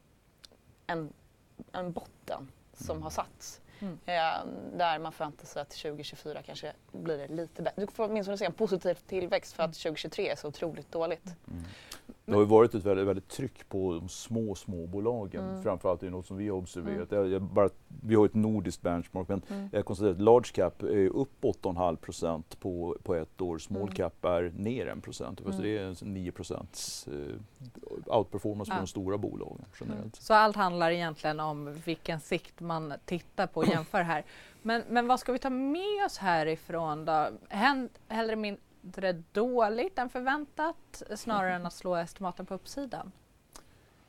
[0.88, 1.14] en,
[1.72, 3.62] en botten som har satts.
[3.84, 4.00] Mm.
[4.06, 4.46] Eh,
[4.78, 7.82] där man förväntar sig att 2024 kanske blir det lite bättre.
[7.82, 11.26] Du får åtminstone se en positiv tillväxt för att 2023 är så otroligt dåligt.
[11.48, 11.64] Mm.
[12.26, 15.50] Det har ju varit ett väldigt, väldigt tryck på de små småbolagen.
[15.50, 15.64] Mm.
[15.64, 17.12] Framförallt är det något som vi har observerat.
[17.12, 17.24] Mm.
[17.24, 17.70] Jag, jag bara,
[18.04, 19.70] vi har ett nordiskt benchmark men mm.
[19.72, 23.58] jag konstaterar att large cap är upp 8,5 procent på, på ett år.
[23.58, 23.94] Small mm.
[23.94, 25.40] cap är ner 1 procent.
[25.40, 25.62] Mm.
[25.62, 28.76] det är 9 procents eh, outperformance ja.
[28.76, 30.02] för de stora bolagen generellt.
[30.02, 30.12] Mm.
[30.14, 34.24] Så allt handlar egentligen om vilken sikt man tittar på och jämför här.
[34.62, 37.28] Men, men vad ska vi ta med oss härifrån då?
[38.08, 43.12] Hellre min mindre dåligt än förväntat snarare än att slå estimaten på uppsidan?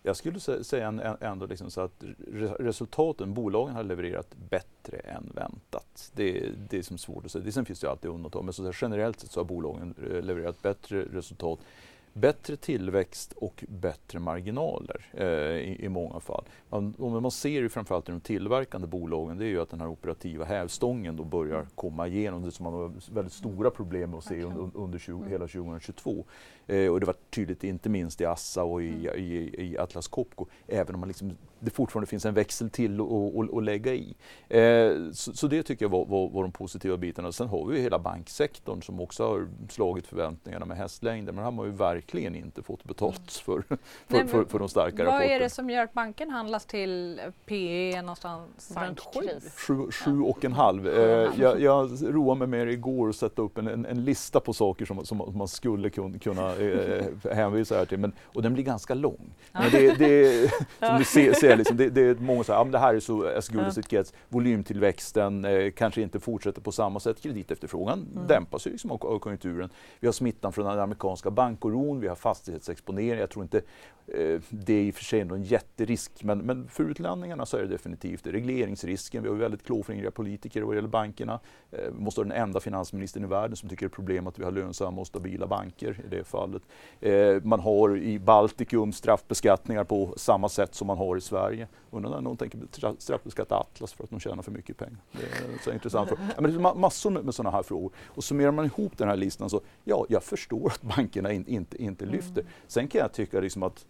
[0.02, 2.04] Jag skulle säga ändå liksom så att
[2.58, 6.12] resultaten, bolagen har levererat bättre än väntat.
[6.14, 7.52] Det, det är som svårt att säga.
[7.52, 11.04] Sen finns det alltid undantag, men så generellt sett så har bolagen eh, levererat bättre
[11.04, 11.60] resultat
[12.14, 16.44] bättre tillväxt och bättre marginaler eh, i, i, många fall.
[16.68, 19.80] Man, och man ser ju framförallt i de tillverkande bolagen det är ju att den
[19.80, 22.42] här operativa hävstången då börjar komma igenom.
[22.42, 25.30] Det som man har väldigt stora problem med att se under, under 20, mm.
[25.30, 26.24] hela 2022.
[26.66, 29.18] Eh, och det var tydligt inte minst i Assa och i, mm.
[29.18, 33.00] i, i Atlas Copco, även om man liksom, det fortfarande finns en växel till
[33.56, 34.14] att lägga i.
[34.48, 37.32] Eh, så, så, det tycker jag var, var, var, de positiva bitarna.
[37.32, 41.44] Sen har vi ju hela banksektorn som också har slagit förväntningarna med hästlängder, men här
[41.44, 43.28] har man ju verkligen inte fått betalt mm.
[43.28, 43.62] för,
[44.08, 45.18] för, Nej, för, för de starka vad rapporterna.
[45.18, 49.20] Vad är det som gör att banken handlas till PE någonstans runt sju?
[49.56, 50.88] Sju, sju och en halv.
[50.88, 54.40] Eh, jag, jag roade mig med det igår och sätta upp en, en, en lista
[54.40, 57.98] på saker som, som man skulle kunna eh, hänvisar här till.
[57.98, 59.34] Men, och den blir ganska lång.
[59.52, 62.72] Men det, det, som du ser, ser liksom, det, det är många som säger att
[62.72, 64.12] det här är så as good as it gets.
[64.28, 67.22] Volymtillväxten eh, kanske inte fortsätter på samma sätt.
[67.22, 68.26] Kreditefterfrågan mm.
[68.26, 69.70] dämpas ju liksom av, av konjunkturen.
[70.00, 73.20] Vi har smittan från den amerikanska bankoron, vi har fastighetsexponering.
[73.20, 73.58] Jag tror inte
[74.06, 77.62] eh, det är i och för sig en jätterisk, men, men för utlänningarna så är
[77.62, 78.26] det definitivt.
[78.26, 81.40] Regleringsrisken, vi har väldigt klåfingriga politiker vad gäller bankerna.
[81.70, 84.38] Eh, vi måste ha den enda finansministern i världen som tycker det är problem att
[84.38, 86.43] vi har lönsamma och stabila banker i det fallet.
[87.00, 91.68] Eh, man har i Baltikum straffbeskattningar på samma sätt som man har i Sverige.
[91.90, 92.58] Undrar när någon tänker
[92.98, 94.98] straffbeskatta Atlas för att de tjänar för mycket pengar.
[95.12, 96.10] Det är så intressant.
[96.10, 97.92] Ja, men det är massor med, med sådana här frågor.
[98.06, 101.82] Och summerar man ihop den här listan så, ja, jag förstår att bankerna in, inte,
[101.82, 102.40] inte lyfter.
[102.40, 102.52] Mm.
[102.66, 103.86] Sen kan jag tycka liksom att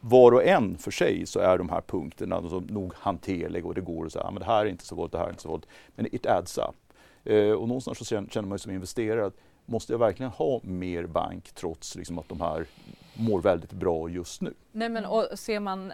[0.00, 3.80] var och en för sig så är de här punkterna alltså nog hanterliga och det
[3.80, 5.48] går att säga att det här är inte så vanligt, det här är inte så
[5.48, 5.68] vanligt.
[5.96, 6.76] Men it adds up.
[7.24, 9.36] Eh, och någonstans så känner man som investerare att
[9.68, 12.66] måste jag verkligen ha mer bank trots liksom att de här
[13.14, 14.54] mår väldigt bra just nu?
[14.72, 15.92] Nej men och ser man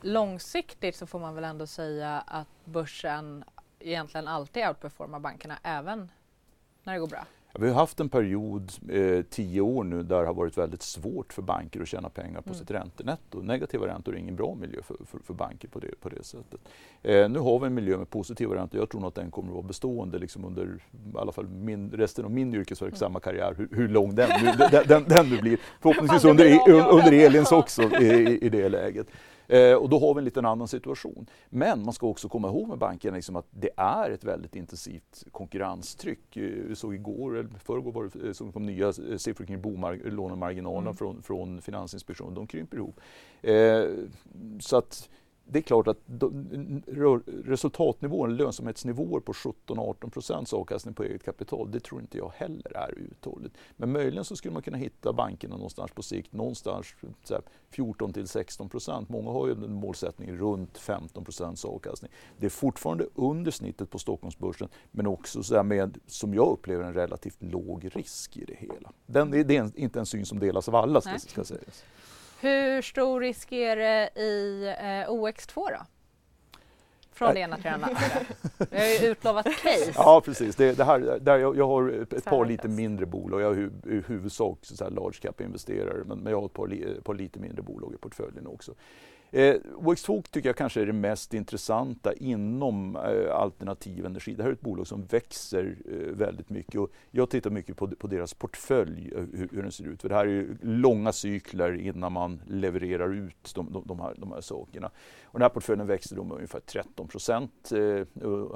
[0.00, 3.44] långsiktigt så får man väl ändå säga att börsen
[3.78, 6.10] egentligen alltid outperformar bankerna även
[6.82, 7.26] när det går bra?
[7.58, 11.32] Vi har haft en period, eh, tio år nu, där det har varit väldigt svårt
[11.32, 12.58] för banker att tjäna pengar på mm.
[12.58, 13.42] sitt räntenetto.
[13.42, 16.60] Negativa räntor är ingen bra miljö för, för, för banker på det, på det sättet.
[17.02, 18.80] Eh, nu har vi en miljö med positiva räntor.
[18.80, 21.90] Jag tror nog att den kommer att vara bestående liksom under i alla fall min,
[21.90, 23.20] resten av min yrkesverksamma mm.
[23.20, 24.30] karriär, hur, hur lång den,
[24.70, 25.58] den, den, den nu blir.
[25.80, 29.06] Förhoppningsvis under, under Elins också i, i det läget.
[29.46, 31.26] Eh, och då har vi en liten annan situation.
[31.48, 35.24] Men man ska också komma ihåg med bankerna liksom att det är ett väldigt intensivt
[35.32, 36.36] konkurrenstryck.
[36.36, 39.60] Eh, vi såg igår, eller förrgår var det, eh, såg kom nya eh, siffror kring
[39.60, 40.96] bolånemarginalerna mm.
[40.96, 42.34] från, från Finansinspektionen.
[42.34, 43.00] De krymper ihop.
[43.42, 43.84] Eh,
[44.60, 45.08] så att
[45.46, 45.98] det är klart att
[47.44, 52.98] resultatnivån, lönsamhetsnivåer på 17-18 procents avkastning på eget kapital, det tror inte jag heller är
[52.98, 53.56] uthålligt.
[53.76, 56.86] Men möjligen så skulle man kunna hitta bankerna någonstans på sikt, någonstans
[57.70, 59.08] 14 till 16 procent.
[59.08, 62.10] Många har ju en målsättning runt 15 procents avkastning.
[62.36, 66.94] Det är fortfarande under snittet på Stockholmsbörsen, men också så med, som jag upplever, en
[66.94, 68.92] relativt låg risk i det hela.
[69.06, 71.84] Den, det är inte en syn som delas av alla, ska, ska sägas.
[72.44, 75.86] Hur stor risk är det i eh, OX2 då?
[77.12, 77.88] Från det ena till det andra.
[78.70, 79.92] Vi har ju utlovat case.
[79.94, 83.40] Ja precis, det, det här, där jag, jag har ett par lite mindre bolag.
[83.40, 87.38] Jag är i huvudsak så large cap-investerare men, men jag har ett par, par lite
[87.38, 88.74] mindre bolag i portföljen också.
[89.34, 94.34] Eh, OX2 tycker jag kanske är det mest intressanta inom eh, alternativ energi.
[94.34, 97.88] Det här är ett bolag som växer eh, väldigt mycket och jag tittar mycket på,
[97.88, 100.02] på deras portfölj, eh, hur, hur, den ser ut.
[100.02, 104.32] För det här är långa cykler innan man levererar ut de, de, de, här, de
[104.32, 104.90] här sakerna.
[105.34, 107.78] Och den här portföljen växte då med ungefär 13 procent eh,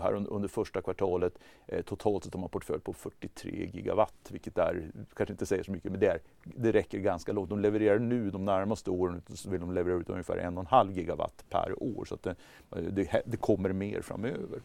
[0.03, 1.39] här under, första kvartalet.
[1.67, 5.73] Eh, totalt sett har man portfölj på 43 gigawatt, vilket är, kanske inte säger så
[5.73, 7.51] mycket, men det, är, det räcker ganska långt.
[7.51, 11.83] De levererar nu de närmaste åren, så vill de leverera ut ungefär 1,5 gigawatt per
[11.83, 12.05] år.
[12.05, 12.31] Så det,
[12.77, 14.61] eh, det, det kommer mer framöver.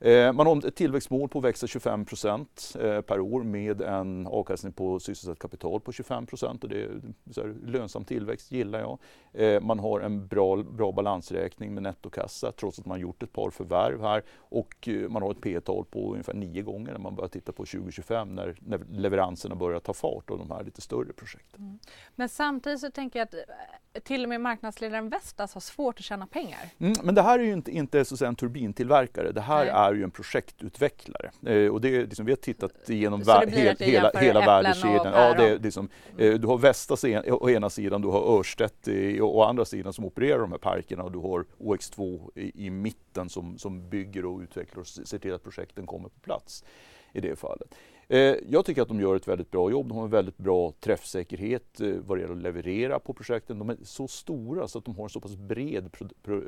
[0.00, 2.06] Eh, man har ett tillväxtmål på att växa 25
[2.80, 6.26] eh, per år med en avkastning på sysselsatt kapital på 25
[6.62, 6.90] och det är
[7.36, 8.98] här, lönsam tillväxt gillar jag.
[9.32, 13.50] Eh, man har en bra, bra balansräkning med nettokassa trots att man gjort ett par
[13.50, 17.52] förvärv här och man har ett P-tal på ungefär nio gånger när man börjar titta
[17.52, 21.60] på 2025 när, när leveranserna börjar ta fart av de här lite större projekten.
[21.60, 21.78] Mm.
[22.14, 23.34] Men samtidigt så tänker jag att
[24.04, 26.58] till och med marknadsledaren Vestas har svårt att tjäna pengar.
[26.78, 29.74] Mm, men det här är ju inte, inte så en turbintillverkare, det här Nej.
[29.74, 31.30] är ju en projektutvecklare.
[31.46, 35.12] Eh, och det är, liksom, vi har tittat igenom vär, hel, hela, hela värdekedjan.
[35.12, 35.88] Ja, det är, liksom,
[36.18, 38.88] eh, du har Vestas en, å ena sidan, du har Örstedt
[39.20, 43.28] å andra sidan som opererar de här parkerna och du har OX2 i, i mitten
[43.28, 46.64] som, som bygger och utvecklar och ser till att projekten kommer på plats
[47.12, 47.74] i det fallet.
[48.08, 49.88] Eh, jag tycker att de gör ett väldigt bra jobb.
[49.88, 53.58] De har en väldigt bra träffsäkerhet eh, vad det gäller att leverera på projekten.
[53.58, 55.90] De är så stora så att de har en så pass bred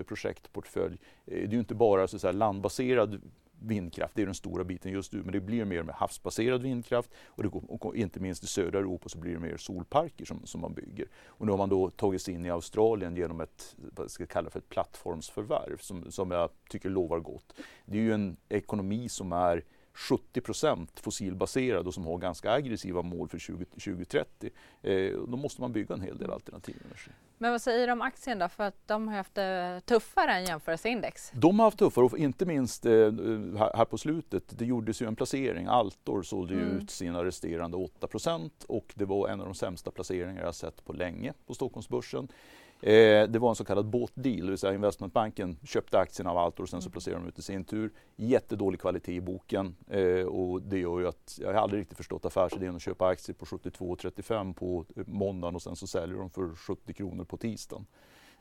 [0.07, 0.99] projektportfölj.
[1.27, 3.21] Eh, det är ju inte bara så säga, landbaserad
[3.61, 7.11] vindkraft, det är den stora biten just nu, men det blir mer med havsbaserad vindkraft
[7.27, 10.61] och, det, och inte minst i södra Europa så blir det mer solparker som, som
[10.61, 11.09] man bygger.
[11.27, 14.27] Och nu har man då tagit sig in i Australien genom ett, vad jag ska
[14.27, 17.55] kalla för ett plattformsförvärv som, som jag tycker lovar gott.
[17.85, 19.65] Det är ju en ekonomi som är
[19.99, 24.51] 70 procent fossilbaserad och som har ganska aggressiva mål för 20, 2030.
[24.83, 27.11] Eh, då måste man bygga en hel del alternativ energi.
[27.39, 28.49] Men vad säger du om aktien då?
[28.49, 31.31] För att de har haft det tuffare än jämförelseindex.
[31.35, 32.93] De har haft tuffare och inte minst eh,
[33.57, 34.59] här på slutet.
[34.59, 35.67] Det gjordes ju en placering.
[35.67, 36.67] Altor sålde mm.
[36.67, 38.09] ut sina resterande 8
[38.67, 42.29] och det var en av de sämsta placeringar jag sett på länge på Stockholmsbörsen.
[42.81, 46.65] Eh, det var en så kallad båtdeal, det vill säga investmentbanken köpte aktierna av Altor
[46.65, 46.93] och sen så mm.
[46.93, 47.91] placerade de ut i sin tur.
[48.17, 52.25] Jättedålig kvalitet i boken eh, och det gör ju att jag har aldrig riktigt förstått
[52.25, 56.93] affärsidén att köpa aktier på 72,35 på måndagen och sen så säljer de för 70
[56.93, 57.87] kronor på tisdagen.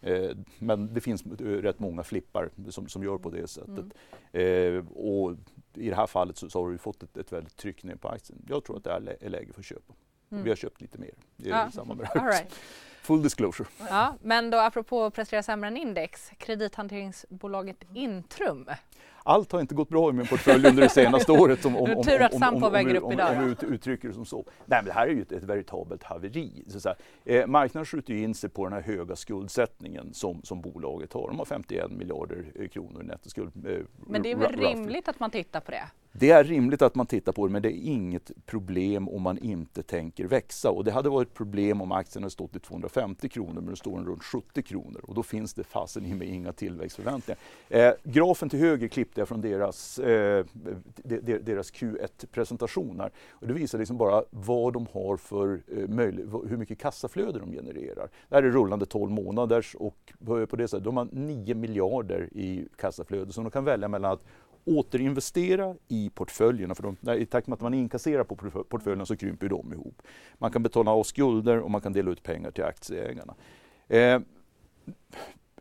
[0.02, 0.30] Eh,
[0.60, 3.86] men det finns rätt många flippar som, som gör på det sättet.
[4.32, 4.78] Mm.
[4.78, 5.36] Eh, och
[5.74, 8.08] I det här fallet så, så har vi fått ett, ett väldigt tryck ner på
[8.08, 8.46] aktien.
[8.50, 9.94] Jag tror att det är, läge för att köpa.
[10.30, 10.44] Mm.
[10.44, 11.72] Vi har köpt lite mer i ja.
[11.72, 12.46] samband med det här.
[13.08, 13.70] Full disclosure.
[13.89, 18.66] Ja, men då apropå att prestera sämre än index, kredithanteringsbolaget Intrum.
[19.24, 21.66] Allt har inte gått bra i min portfölj under det senaste året.
[21.66, 23.32] Om, om, om, tur att Sampo väger upp idag.
[23.32, 24.45] Om, om, om, uttrycker det som så.
[24.66, 26.64] Nej, men det här är ju ett, ett veritabelt haveri.
[26.68, 26.93] Så så
[27.26, 31.28] eh, marknaden skjuter in sig på den här höga skuldsättningen som, som bolaget har.
[31.28, 33.68] De har 51 miljarder eh, kronor i nettoskuld.
[33.68, 33.78] Eh,
[34.08, 35.84] men det är väl rimligt att man tittar på det?
[36.20, 39.38] Det är rimligt att man tittar på det men det är inget problem om man
[39.38, 40.72] inte tänker växa.
[40.72, 43.97] Och det hade varit problem om aktien hade stått i 250 kronor men nu står
[43.97, 47.39] den runt 70 kronor och då finns det fasen i mig inga tillväxtförväntningar.
[47.70, 50.45] Eh, grafen till höger klippte jag från deras, eh,
[51.41, 53.01] deras Q1-presentation.
[53.30, 57.51] Och det visar liksom bara vad de har för eh, möjlig, hur mycket kassaflöde de
[57.51, 58.09] genererar.
[58.30, 62.68] Det här är rullande 12 månaders och på det sättet, de har 9 miljarder i
[62.78, 64.24] kassaflöde som de kan välja mellan att
[64.68, 69.49] återinvestera i portföljerna, för de, i takt med att man inkasserar på portföljerna så krymper
[69.49, 70.01] de ihop.
[70.38, 73.36] Man kan betala av skulder och man kan dela ut pengar till aktieägarna.
[73.88, 74.20] Eh,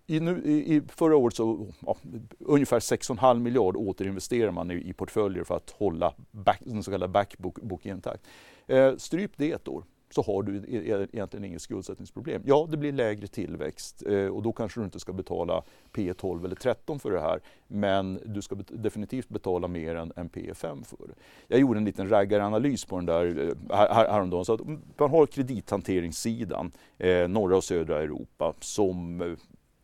[0.07, 1.97] i, nu, i, förra året så ja,
[2.39, 7.13] ungefär 6,5 miljard återinvesterar man i, i portföljer för att hålla back, den så kallade
[7.13, 8.27] backbook intakt.
[8.67, 12.43] Eh, stryp det ett år så har du e-, e-, egentligen inget skuldsättningsproblem.
[12.45, 16.45] Ja, det blir lägre tillväxt eh, och då kanske du inte ska betala P 12
[16.45, 17.41] eller 13 för det här.
[17.67, 21.15] Men du ska definitivt betala mer än, än P 5 för det.
[21.49, 24.45] Jag gjorde en liten raggaranalys på den där eh, här, häromdagen.
[24.45, 24.61] Så att
[24.99, 29.23] man har kredithanteringssidan, eh, norra och södra Europa, som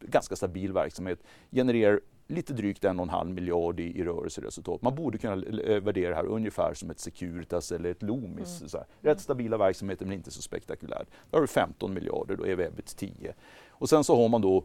[0.00, 1.18] ganska stabil verksamhet,
[1.50, 4.82] genererar lite drygt en och en halv miljard i, i rörelseresultat.
[4.82, 5.36] Man borde kunna
[5.80, 8.60] värdera det här ungefär som ett Securitas eller ett Loomis.
[8.60, 8.68] Mm.
[8.68, 8.86] Så här.
[9.00, 11.06] Rätt stabila verksamheter men inte så spektakulärt.
[11.30, 13.34] Då har du 15 miljarder, då är vi ebit 10.
[13.68, 14.64] Och sen så har man då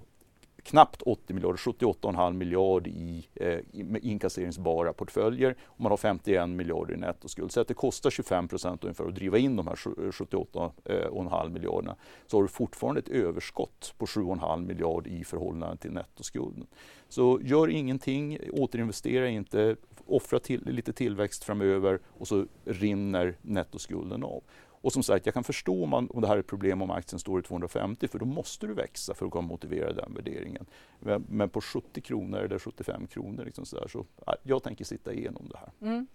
[0.67, 3.59] knappt 80 miljarder, 78,5 miljarder i eh,
[4.01, 7.51] inkasseringsbara portföljer och man har 51 miljarder i nettoskuld.
[7.51, 11.49] Så att det kostar 25 procent ungefär att driva in de här 78,5 eh, eh,
[11.49, 11.95] miljarderna
[12.27, 16.67] så har du fortfarande ett överskott på 7,5 miljarder i förhållande till nettoskulden.
[17.09, 24.43] Så gör ingenting, återinvestera inte, offra till, lite tillväxt framöver och så rinner nettoskulden av.
[24.81, 26.91] Och som sagt, jag kan förstå om, man, om det här är ett problem om
[26.91, 30.65] aktien står i 250 för då måste du växa för att kunna motivera den värderingen.
[30.99, 34.05] Men, men på 70 kronor eller 75 kronor, liksom så, där, så
[34.43, 35.71] jag tänker sitta igenom det här.
[35.81, 36.07] Mm.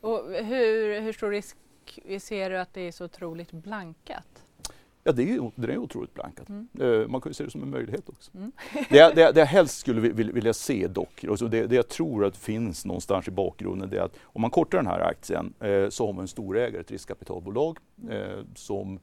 [0.00, 1.56] Och hur, hur stor risk
[2.20, 4.45] ser du att det är så otroligt blankat?
[5.06, 6.48] Ja, det är, det är otroligt blankat.
[6.48, 6.68] Mm.
[6.80, 8.30] Eh, man kan ju se det som en möjlighet också.
[8.34, 8.52] Mm.
[8.90, 12.24] det, jag, det, det jag helst skulle vilja se dock, alltså det, det jag tror
[12.24, 15.88] att finns någonstans i bakgrunden, det är att om man kortar den här aktien eh,
[15.88, 18.12] så har man en storägare, ett riskkapitalbolag, mm.
[18.12, 19.00] eh, som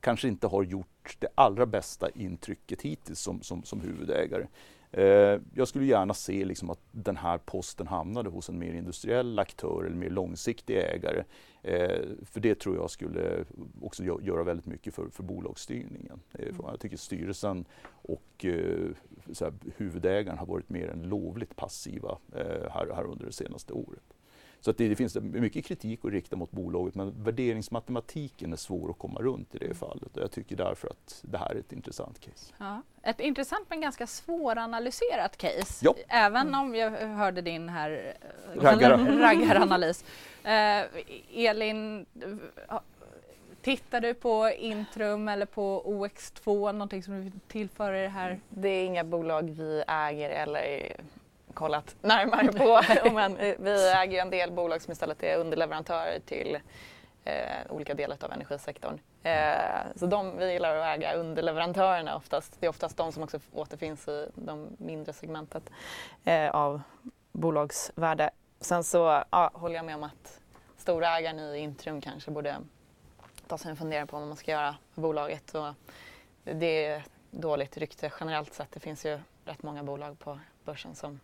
[0.00, 4.46] kanske inte har gjort det allra bästa intrycket hittills som, som, som huvudägare.
[4.92, 9.38] Eh, jag skulle gärna se liksom att den här posten hamnade hos en mer industriell
[9.38, 11.24] aktör eller mer långsiktig ägare.
[11.62, 13.44] Eh, för det tror jag skulle
[13.82, 16.20] också göra väldigt mycket för, för bolagsstyrningen.
[16.32, 18.46] Eh, jag tycker styrelsen och
[19.32, 22.18] så här, huvudägaren har varit mer än lovligt passiva
[22.70, 24.17] här, här under det senaste året.
[24.60, 28.90] Så att det, det, finns mycket kritik att rikta mot bolaget men värderingsmatematiken är svår
[28.90, 31.72] att komma runt i det fallet och jag tycker därför att det här är ett
[31.72, 32.54] intressant case.
[32.58, 35.84] Ja, ett intressant men ganska svåranalyserat case.
[35.84, 35.94] Ja.
[36.08, 38.14] Även om jag hörde din här
[38.54, 38.62] eh,
[39.20, 40.04] raggaranalys.
[40.44, 40.84] eh,
[41.34, 42.06] Elin,
[43.62, 48.40] Tittar du på Intrum eller på OX2, någonting som du vill tillföra det här?
[48.48, 50.96] Det är inga bolag vi äger eller
[51.54, 52.80] kollat närmare på.
[53.14, 56.58] Men eh, vi äger ju en del bolag som istället är underleverantörer till
[57.24, 58.98] eh, olika delar av energisektorn.
[59.22, 59.58] Eh,
[59.96, 62.56] så de, vi gillar att äga underleverantörerna oftast.
[62.60, 65.70] Det är oftast de som också återfinns i de mindre segmentet
[66.24, 66.82] eh, av
[67.32, 68.30] bolagsvärde.
[68.60, 70.40] Sen så ja, håller jag med om att
[70.76, 72.56] storägaren i Intrum kanske borde
[73.46, 75.54] ta sig en funderare på vad man ska göra med bolaget.
[75.54, 75.74] Och
[76.44, 78.72] det är dåligt rykte generellt sett.
[78.72, 80.38] Det finns ju rätt många bolag på
[80.68, 81.20] börsen som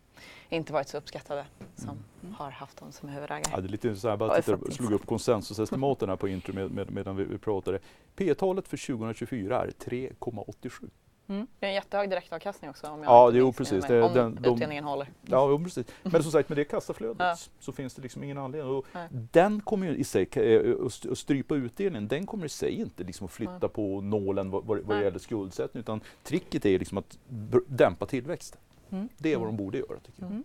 [0.48, 2.34] inte varit så uppskattade som mm.
[2.34, 3.50] har haft dem som huvudägare.
[3.50, 6.70] Ja, det är lite så här, bara tittar, slog upp konsensusestimaten här på Intrum med,
[6.70, 7.78] med, medan vi, vi pratade.
[8.16, 10.90] P-talet för 2024 är 3,87.
[11.26, 11.46] Mm.
[11.58, 13.84] Det är en jättehög direktavkastning också om, jag ja, jo, precis.
[13.84, 15.08] Det, om den, utdelningen de, håller.
[15.22, 15.86] Ja, jo, precis.
[16.02, 17.36] Men som sagt med det kassaflödet ja.
[17.60, 18.72] så finns det liksom ingen anledning.
[18.72, 23.04] Och den kommer ju i sig, eh, att strypa utdelningen, den kommer i sig inte
[23.04, 23.70] liksom att flytta Nej.
[23.70, 27.18] på nålen vad, vad, vad gäller skuldsättning utan tricket är liksom att
[27.66, 28.60] dämpa tillväxten.
[28.92, 29.08] Mm.
[29.18, 30.30] Det är vad de borde göra tycker jag.
[30.30, 30.44] Mm.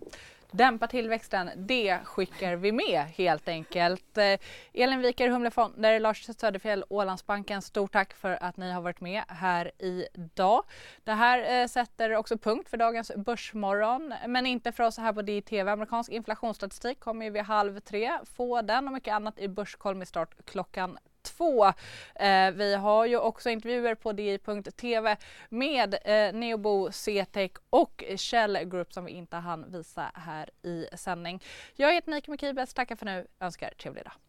[0.52, 4.18] Dämpa tillväxten, det skickar vi med helt enkelt.
[4.18, 4.40] Eh,
[4.74, 7.62] Elin Wiker, Humle Fonder, Lars Söderfjell, Ålandsbanken.
[7.62, 10.64] Stort tack för att ni har varit med här idag.
[11.04, 15.22] Det här eh, sätter också punkt för dagens Börsmorgon, men inte för oss här på
[15.22, 15.72] DTV.
[15.72, 18.12] Amerikansk inflationsstatistik kommer ju vid halv tre.
[18.36, 20.98] Få den och mycket annat i Börskoll med start klockan
[21.38, 21.66] 2.
[22.16, 25.18] Eh, vi har ju också intervjuer på di.tv
[25.50, 31.44] med eh, Neobo, CTEC och Shell Group som vi inte hann visa här i sändning.
[31.76, 34.29] Jag heter Nike Mekibes, tackar för nu, önskar trevlig dag.